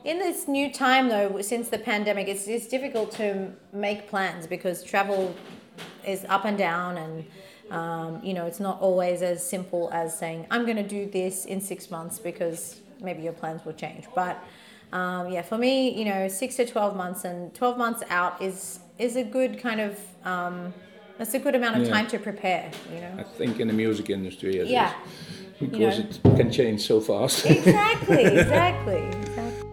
In 0.07 0.19
this 0.19 0.47
new 0.47 0.71
time, 0.71 1.09
though, 1.09 1.41
since 1.41 1.67
the 1.67 1.77
pandemic, 1.77 2.29
it's, 2.29 2.47
it's 2.47 2.65
difficult 2.65 3.11
to 3.17 3.51
make 3.73 4.07
plans 4.07 4.47
because 4.47 4.81
travel 4.81 5.35
is 6.05 6.25
up 6.29 6.45
and 6.45 6.57
down, 6.57 6.97
and 6.97 7.25
um, 7.71 8.21
you 8.23 8.33
know 8.33 8.45
it's 8.45 8.61
not 8.61 8.79
always 8.79 9.21
as 9.21 9.45
simple 9.45 9.89
as 9.91 10.17
saying 10.17 10.47
I'm 10.49 10.63
going 10.63 10.77
to 10.77 10.87
do 10.87 11.07
this 11.07 11.43
in 11.43 11.59
six 11.59 11.91
months 11.91 12.19
because 12.19 12.79
maybe 13.01 13.21
your 13.21 13.33
plans 13.33 13.65
will 13.65 13.73
change. 13.73 14.05
But 14.15 14.41
um, 14.93 15.29
yeah, 15.29 15.41
for 15.41 15.57
me, 15.57 15.93
you 15.99 16.05
know, 16.05 16.29
six 16.29 16.55
to 16.55 16.65
twelve 16.65 16.95
months, 16.95 17.25
and 17.25 17.53
twelve 17.53 17.77
months 17.77 18.01
out 18.09 18.41
is 18.41 18.79
is 18.97 19.17
a 19.17 19.23
good 19.25 19.59
kind 19.59 19.81
of 19.81 19.99
um, 20.23 20.73
that's 21.17 21.33
a 21.33 21.39
good 21.39 21.53
amount 21.53 21.75
of 21.75 21.83
Yeah. 21.83 21.93
time 21.93 22.07
to 22.07 22.17
prepare. 22.17 22.71
You 22.93 23.01
know 23.01 23.13
I 23.17 23.23
think 23.23 23.59
in 23.59 23.67
the 23.67 23.73
music 23.73 24.09
industry 24.09 24.55
it 24.59 24.67
is. 24.67 24.69
Yeah. 24.69 24.93
Because 25.59 25.99
know. 25.99 26.31
it 26.31 26.37
can 26.37 26.49
change 26.49 26.87
so 26.87 27.01
fast. 27.01 27.45
Exactly. 27.45 28.23
Exactly. 28.23 29.03
Exactly. 29.03 29.66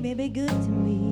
Baby, 0.00 0.14
be 0.14 0.28
good 0.28 0.48
to 0.48 0.70
me. 0.70 1.07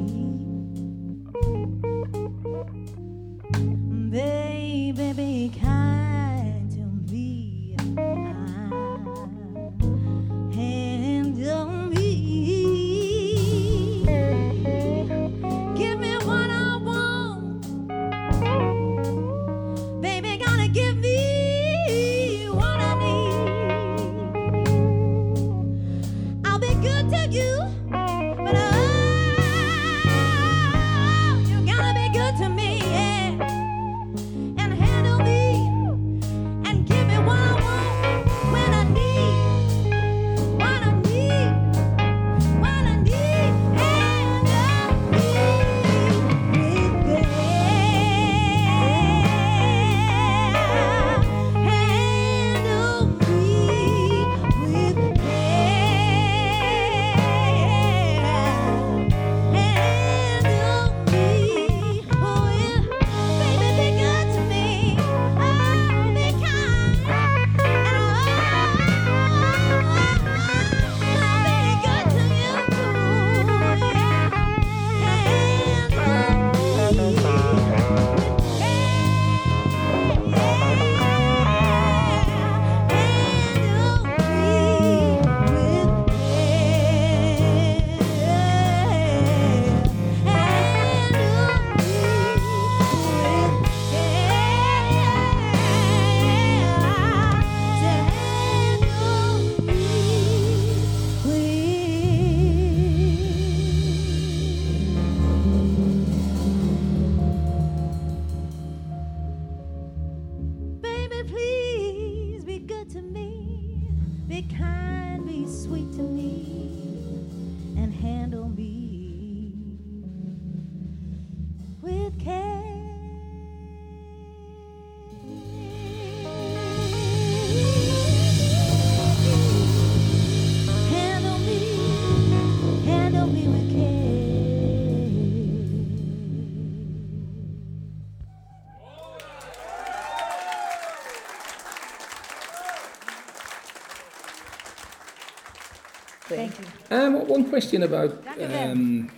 Um, 146.91 147.27
one 147.27 147.49
question 147.49 147.83
about 147.83 148.25
Dank 148.25 148.41
u 148.41 148.47
wel. 148.47 148.71
um, 148.71 149.11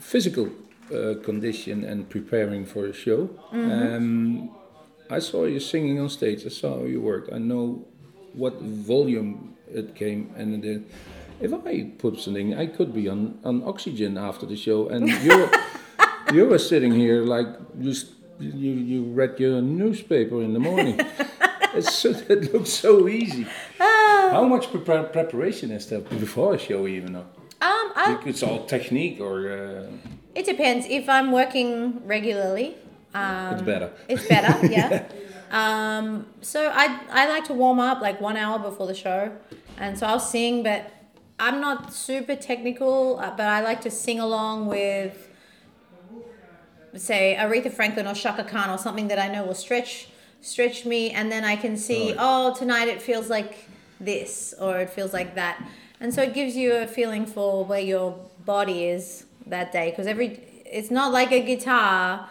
physical 0.00 0.48
uh, 0.92 1.14
condition 1.22 1.84
and 1.84 2.08
preparing 2.08 2.66
for 2.66 2.86
a 2.86 2.92
show. 2.92 3.28
Mm-hmm. 3.52 3.70
Um, 3.70 4.50
I 5.10 5.20
saw 5.20 5.44
you 5.44 5.60
singing 5.60 6.00
on 6.00 6.08
stage. 6.08 6.44
I 6.46 6.48
saw 6.50 6.78
how 6.78 6.84
you 6.84 7.00
work. 7.00 7.28
I 7.32 7.38
know 7.38 7.84
what 8.34 8.60
volume 8.60 9.56
it 9.72 9.94
came, 9.94 10.30
and 10.36 10.62
then 10.62 10.86
if 11.40 11.52
I 11.52 11.90
put 11.98 12.18
something, 12.18 12.54
I 12.54 12.66
could 12.66 12.92
be 12.92 13.08
on, 13.08 13.38
on 13.44 13.62
oxygen 13.64 14.18
after 14.18 14.46
the 14.46 14.56
show, 14.56 14.88
and 14.88 15.08
you 15.08 15.48
you 16.32 16.46
were 16.46 16.58
sitting 16.58 16.92
here 16.92 17.22
like 17.22 17.46
just 17.80 18.12
you 18.40 18.72
you 18.72 19.04
read 19.04 19.38
your 19.38 19.62
newspaper 19.62 20.42
in 20.42 20.52
the 20.52 20.60
morning. 20.60 21.00
it's 21.74 21.94
so, 21.94 22.10
it 22.28 22.52
looks 22.52 22.70
so 22.70 23.08
easy. 23.08 23.46
How 24.30 24.44
much 24.44 24.66
prepar- 24.72 25.12
preparation 25.12 25.70
is 25.70 25.86
there 25.88 26.00
before 26.00 26.54
a 26.54 26.58
show, 26.58 26.86
even? 26.86 27.12
Though? 27.14 27.26
Um, 27.60 27.92
I, 27.96 28.22
It's 28.26 28.42
all 28.42 28.64
technique, 28.66 29.20
or 29.20 29.50
uh, 29.50 29.86
it 30.34 30.44
depends. 30.44 30.86
If 30.88 31.08
I'm 31.08 31.32
working 31.32 32.06
regularly, 32.06 32.76
um, 33.14 33.54
it's 33.54 33.62
better. 33.62 33.90
It's 34.08 34.26
better, 34.28 34.66
yeah. 34.70 35.04
um, 35.50 36.26
so 36.42 36.70
I 36.72 37.00
I 37.10 37.28
like 37.28 37.44
to 37.46 37.54
warm 37.54 37.80
up 37.80 38.00
like 38.02 38.20
one 38.20 38.36
hour 38.36 38.58
before 38.58 38.86
the 38.86 38.94
show, 38.94 39.32
and 39.78 39.98
so 39.98 40.06
I'll 40.06 40.20
sing, 40.20 40.62
but 40.62 40.92
I'm 41.38 41.60
not 41.60 41.92
super 41.92 42.36
technical, 42.36 43.18
uh, 43.18 43.30
but 43.36 43.46
I 43.46 43.60
like 43.62 43.80
to 43.82 43.90
sing 43.90 44.20
along 44.20 44.66
with, 44.66 45.28
say, 46.94 47.36
Aretha 47.38 47.72
Franklin 47.72 48.06
or 48.06 48.14
Chaka 48.14 48.44
Khan 48.44 48.70
or 48.70 48.78
something 48.78 49.08
that 49.08 49.18
I 49.18 49.28
know 49.28 49.44
will 49.44 49.54
stretch 49.54 50.08
stretch 50.40 50.84
me, 50.84 51.10
and 51.10 51.32
then 51.32 51.44
I 51.44 51.56
can 51.56 51.76
see, 51.76 52.14
oh, 52.18 52.54
tonight 52.54 52.88
it 52.88 53.02
feels 53.02 53.28
like 53.28 53.65
this 54.00 54.54
or 54.60 54.78
it 54.78 54.90
feels 54.90 55.12
like 55.12 55.34
that, 55.34 55.62
and 56.00 56.12
so 56.12 56.22
it 56.22 56.34
gives 56.34 56.56
you 56.56 56.74
a 56.74 56.86
feeling 56.86 57.26
for 57.26 57.64
where 57.64 57.80
your 57.80 58.18
body 58.44 58.84
is 58.84 59.26
that 59.46 59.72
day 59.72 59.90
because 59.90 60.06
every 60.06 60.40
it's 60.64 60.90
not 60.90 61.12
like 61.12 61.32
a 61.32 61.40
guitar. 61.40 62.28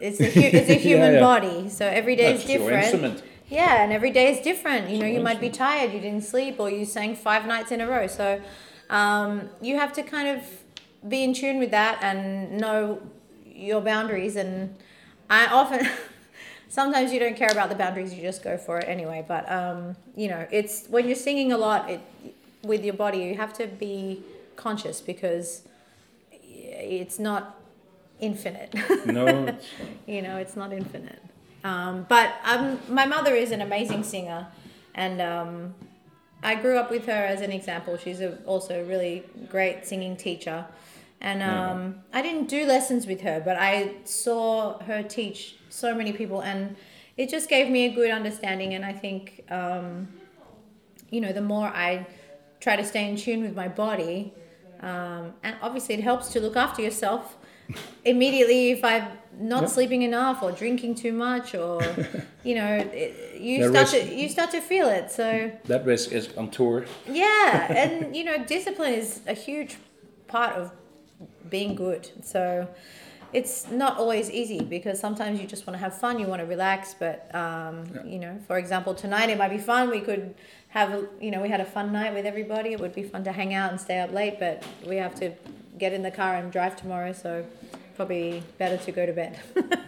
It's 0.00 0.20
a 0.20 0.24
hu- 0.30 0.40
it's 0.58 0.68
a 0.68 0.74
human 0.88 1.14
yeah. 1.14 1.20
body, 1.20 1.68
so 1.68 1.86
every 1.86 2.16
day 2.16 2.34
is 2.34 2.40
That's 2.40 2.52
your 2.52 2.70
different. 2.70 3.22
Yeah, 3.52 3.82
and 3.82 3.92
every 3.92 4.10
day 4.10 4.32
is 4.32 4.42
different. 4.42 4.88
You 4.88 4.98
know, 4.98 5.06
you 5.06 5.20
might 5.20 5.38
be 5.38 5.50
tired, 5.50 5.92
you 5.92 6.00
didn't 6.00 6.22
sleep, 6.22 6.58
or 6.58 6.70
you 6.70 6.86
sang 6.86 7.14
five 7.14 7.46
nights 7.46 7.70
in 7.70 7.82
a 7.82 7.86
row. 7.86 8.06
So 8.06 8.40
um, 8.88 9.50
you 9.60 9.76
have 9.76 9.92
to 9.92 10.02
kind 10.02 10.28
of 10.28 10.42
be 11.06 11.22
in 11.22 11.34
tune 11.34 11.58
with 11.58 11.70
that 11.70 11.98
and 12.02 12.58
know 12.58 13.02
your 13.44 13.82
boundaries. 13.82 14.36
And 14.36 14.74
I 15.28 15.46
often, 15.46 15.86
sometimes 16.72 17.12
you 17.12 17.20
don't 17.20 17.36
care 17.36 17.50
about 17.50 17.68
the 17.68 17.74
boundaries, 17.74 18.14
you 18.14 18.22
just 18.22 18.42
go 18.42 18.56
for 18.56 18.78
it 18.78 18.88
anyway. 18.88 19.22
But 19.26 19.50
um, 19.52 19.94
you 20.16 20.28
know, 20.28 20.46
it's 20.50 20.86
when 20.88 21.06
you're 21.06 21.24
singing 21.28 21.52
a 21.52 21.58
lot 21.58 21.90
it, 21.90 22.00
with 22.62 22.82
your 22.82 22.94
body, 22.94 23.18
you 23.18 23.34
have 23.36 23.52
to 23.54 23.66
be 23.66 24.22
conscious 24.56 25.00
because 25.00 25.62
it's 26.32 27.18
not 27.18 27.60
infinite. 28.20 28.72
No, 29.06 29.54
you 30.06 30.22
know 30.22 30.36
it's 30.38 30.56
not 30.56 30.72
infinite 30.72 31.22
um, 31.64 32.06
but 32.08 32.34
um, 32.44 32.78
my 32.88 33.04
mother 33.04 33.34
is 33.34 33.50
an 33.50 33.60
amazing 33.60 34.02
singer 34.02 34.46
and 34.94 35.20
um, 35.20 35.74
i 36.42 36.54
grew 36.54 36.76
up 36.78 36.90
with 36.90 37.06
her 37.06 37.12
as 37.34 37.40
an 37.40 37.52
example 37.52 37.96
she's 37.96 38.20
a, 38.20 38.36
also 38.44 38.80
a 38.82 38.84
really 38.84 39.24
great 39.48 39.86
singing 39.86 40.16
teacher 40.16 40.64
and 41.20 41.42
um, 41.42 41.96
i 42.12 42.22
didn't 42.22 42.48
do 42.48 42.64
lessons 42.66 43.06
with 43.06 43.20
her 43.20 43.40
but 43.44 43.56
i 43.56 43.92
saw 44.04 44.78
her 44.80 45.02
teach 45.02 45.56
so 45.72 45.94
many 45.94 46.12
people 46.12 46.40
and 46.42 46.76
it 47.16 47.28
just 47.30 47.48
gave 47.48 47.68
me 47.68 47.86
a 47.86 47.92
good 47.94 48.10
understanding 48.10 48.74
and 48.74 48.84
i 48.84 48.92
think 48.92 49.44
um, 49.50 50.06
you 51.10 51.20
know 51.20 51.32
the 51.32 51.40
more 51.40 51.66
i 51.68 52.06
try 52.60 52.76
to 52.76 52.84
stay 52.84 53.08
in 53.08 53.16
tune 53.16 53.40
with 53.42 53.54
my 53.56 53.68
body 53.68 54.32
um, 54.80 55.32
and 55.42 55.56
obviously 55.62 55.94
it 55.94 56.02
helps 56.02 56.28
to 56.32 56.40
look 56.40 56.56
after 56.56 56.82
yourself 56.82 57.36
immediately 58.04 58.70
if 58.70 58.84
i'm 58.84 59.06
not 59.40 59.70
sleeping 59.70 60.02
enough 60.02 60.42
or 60.42 60.52
drinking 60.52 60.94
too 60.94 61.12
much 61.12 61.54
or 61.54 61.80
you 62.44 62.54
know 62.54 62.74
it, 62.92 63.40
you 63.40 63.62
The 63.62 63.86
start 63.86 63.88
to 63.88 64.14
you 64.14 64.28
start 64.28 64.50
to 64.50 64.60
feel 64.60 64.88
it 64.88 65.10
so 65.10 65.50
that 65.64 65.86
risk 65.86 66.12
is 66.12 66.24
on 66.36 66.50
tour. 66.50 66.84
yeah 67.08 67.72
and 67.82 68.14
you 68.14 68.24
know 68.24 68.44
discipline 68.44 68.92
is 68.94 69.20
a 69.26 69.32
huge 69.32 69.76
part 70.26 70.54
of 70.56 70.70
being 71.48 71.74
good 71.74 72.10
so 72.22 72.68
it's 73.32 73.70
not 73.70 73.96
always 73.96 74.30
easy 74.30 74.60
because 74.60 75.00
sometimes 75.00 75.40
you 75.40 75.46
just 75.46 75.66
want 75.66 75.74
to 75.74 75.78
have 75.78 75.96
fun 75.96 76.18
you 76.18 76.26
want 76.26 76.40
to 76.40 76.46
relax 76.46 76.94
but 76.98 77.32
um, 77.34 77.84
you 78.04 78.18
know 78.18 78.38
for 78.46 78.58
example 78.58 78.94
tonight 78.94 79.30
it 79.30 79.38
might 79.38 79.50
be 79.50 79.58
fun 79.58 79.90
we 79.90 80.00
could 80.00 80.34
have 80.68 80.92
a, 80.92 81.06
you 81.20 81.30
know 81.30 81.40
we 81.40 81.48
had 81.48 81.60
a 81.60 81.64
fun 81.64 81.92
night 81.92 82.12
with 82.14 82.26
everybody 82.26 82.72
it 82.72 82.80
would 82.80 82.94
be 82.94 83.02
fun 83.02 83.24
to 83.24 83.32
hang 83.32 83.54
out 83.54 83.70
and 83.70 83.80
stay 83.80 84.00
up 84.00 84.12
late 84.12 84.38
but 84.38 84.62
we 84.86 84.96
have 84.96 85.14
to 85.14 85.32
get 85.78 85.92
in 85.92 86.02
the 86.02 86.10
car 86.10 86.34
and 86.34 86.52
drive 86.52 86.76
tomorrow 86.76 87.12
so 87.12 87.44
probably 87.96 88.42
better 88.58 88.76
to 88.76 88.92
go 88.92 89.06
to 89.06 89.12
bed 89.12 89.38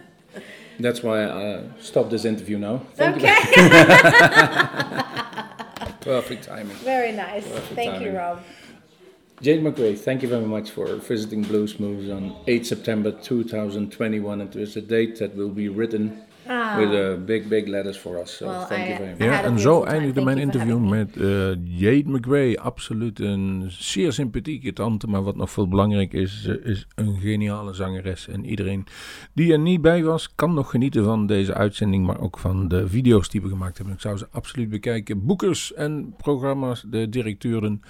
That's 0.77 1.01
why 1.01 1.23
I 1.23 1.63
stopped 1.79 2.09
this 2.09 2.25
interview 2.25 2.57
now. 2.57 2.81
Thank 2.95 3.15
okay. 3.15 3.25
Perfect 6.01 6.43
timing. 6.43 6.75
very 6.77 7.13
nice 7.13 7.47
Perfect 7.47 7.73
thank 7.73 8.03
you 8.03 8.11
rob 8.11 8.43
Jade 9.45 9.61
MacRae, 9.61 9.95
thank 9.95 10.23
you 10.23 10.27
very 10.27 10.47
much 10.47 10.71
for 10.71 10.87
visiting 10.95 11.45
Bluesmoose 11.45 12.11
on 12.11 12.35
8 12.47 12.65
September 12.65 13.11
2021. 13.11 14.41
It 14.41 14.55
was 14.55 14.75
a 14.75 14.81
date 14.81 15.19
that 15.19 15.35
will 15.35 15.51
be 15.51 15.69
written 15.69 16.24
with 16.77 16.91
uh, 16.93 17.25
big, 17.25 17.47
big 17.47 17.67
letters 17.67 17.97
for 17.97 18.21
us. 18.21 18.35
So. 18.37 18.45
Well, 18.45 18.65
thank 18.65 18.83
I- 18.85 18.87
you 18.87 18.95
very 18.97 19.09
much. 19.09 19.27
Ja, 19.27 19.33
a 19.33 19.43
en 19.43 19.59
zo 19.59 19.83
eindigde 19.83 20.23
mijn 20.23 20.37
interview 20.37 20.89
met 20.89 21.17
eh, 21.17 21.55
Jade 21.63 22.03
McRae. 22.09 22.59
Absoluut 22.59 23.19
een 23.19 23.65
zeer 23.67 24.13
sympathieke 24.13 24.73
tante, 24.73 25.07
maar 25.07 25.23
wat 25.23 25.35
nog 25.35 25.51
veel 25.51 25.67
belangrijk 25.67 26.13
is, 26.13 26.41
ze 26.43 26.61
is 26.61 26.87
een 26.95 27.17
geniale 27.19 27.73
zangeres. 27.73 28.27
En 28.27 28.45
iedereen 28.45 28.85
die 29.33 29.51
er 29.51 29.59
niet 29.59 29.81
bij 29.81 30.03
was, 30.03 30.35
kan 30.35 30.53
nog 30.53 30.69
genieten 30.69 31.03
van 31.03 31.27
deze 31.27 31.53
uitzending, 31.53 32.05
maar 32.05 32.19
ook 32.19 32.39
van 32.39 32.67
de 32.67 32.87
video's 32.87 33.29
die 33.29 33.41
we 33.41 33.47
gemaakt 33.49 33.77
hebben. 33.77 33.95
Ik 33.95 34.01
zou 34.01 34.17
ze 34.17 34.27
absoluut 34.31 34.69
bekijken. 34.69 35.25
Boekers 35.25 35.73
en 35.73 36.13
programma's, 36.17 36.85
de 36.89 37.09
directeuren. 37.09 37.81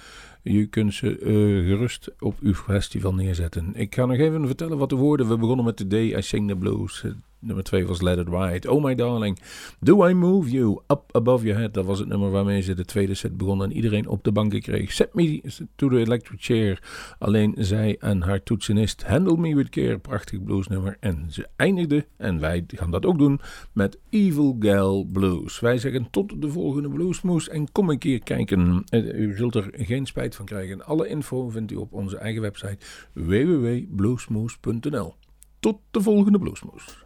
Je 0.42 0.66
kunt 0.66 0.94
ze 0.94 1.18
eh, 1.18 1.32
gerust 1.68 2.10
op 2.18 2.34
uw 2.40 2.54
festival 2.54 3.14
neerzetten. 3.14 3.70
Ik 3.74 3.94
ga 3.94 4.04
nog 4.06 4.16
even 4.16 4.46
vertellen 4.46 4.78
wat 4.78 4.88
de 4.88 4.96
woorden. 4.96 5.28
We 5.28 5.36
begonnen 5.36 5.64
met 5.64 5.76
The 5.76 5.86
Day 5.86 6.16
I 6.16 6.22
Sing 6.22 6.48
the 6.48 6.56
Blues. 6.56 7.04
Nummer 7.46 7.64
2 7.64 7.86
was 7.86 8.02
Let 8.02 8.18
It. 8.18 8.66
Oh 8.66 8.82
my 8.82 8.94
darling, 8.94 9.38
do 9.80 10.08
I 10.08 10.14
move 10.14 10.50
you 10.50 10.82
up 10.86 11.16
above 11.16 11.44
your 11.44 11.60
head? 11.60 11.74
Dat 11.74 11.84
was 11.84 11.98
het 11.98 12.08
nummer 12.08 12.30
waarmee 12.30 12.60
ze 12.60 12.74
de 12.74 12.84
tweede 12.84 13.14
set 13.14 13.36
begon 13.36 13.62
en 13.62 13.72
iedereen 13.72 14.08
op 14.08 14.24
de 14.24 14.32
banken 14.32 14.60
kreeg. 14.60 14.92
Set 14.92 15.14
me 15.14 15.40
to 15.76 15.88
the 15.88 15.98
electric 15.98 16.42
chair. 16.42 16.82
Alleen 17.18 17.54
zij 17.58 17.96
en 17.98 18.22
haar 18.22 18.42
toetsenist. 18.42 19.02
Handle 19.02 19.36
me 19.36 19.54
with 19.54 19.68
care. 19.68 19.98
Prachtig 19.98 20.42
bluesnummer. 20.42 20.96
En 21.00 21.26
ze 21.28 21.48
eindigde, 21.56 22.06
en 22.16 22.40
wij 22.40 22.64
gaan 22.66 22.90
dat 22.90 23.06
ook 23.06 23.18
doen, 23.18 23.40
met 23.72 23.98
Evil 24.10 24.56
Gal 24.58 25.04
Blues. 25.04 25.60
Wij 25.60 25.78
zeggen 25.78 26.10
tot 26.10 26.42
de 26.42 26.50
volgende 26.50 26.88
Bluesmoes 26.88 27.48
en 27.48 27.72
kom 27.72 27.90
een 27.90 27.98
keer 27.98 28.22
kijken. 28.22 28.84
Eh, 28.88 29.18
U 29.18 29.36
zult 29.36 29.54
er 29.54 29.70
geen 29.72 30.06
spijt 30.06 30.34
van 30.34 30.44
krijgen. 30.44 30.84
Alle 30.84 31.08
info 31.08 31.48
vindt 31.48 31.72
u 31.72 31.76
op 31.76 31.92
onze 31.92 32.16
eigen 32.16 32.42
website 32.42 32.78
www.bluesmoes.nl. 33.12 35.14
Tot 35.60 35.78
de 35.90 36.00
volgende 36.00 36.38
Bluesmoes. 36.38 37.05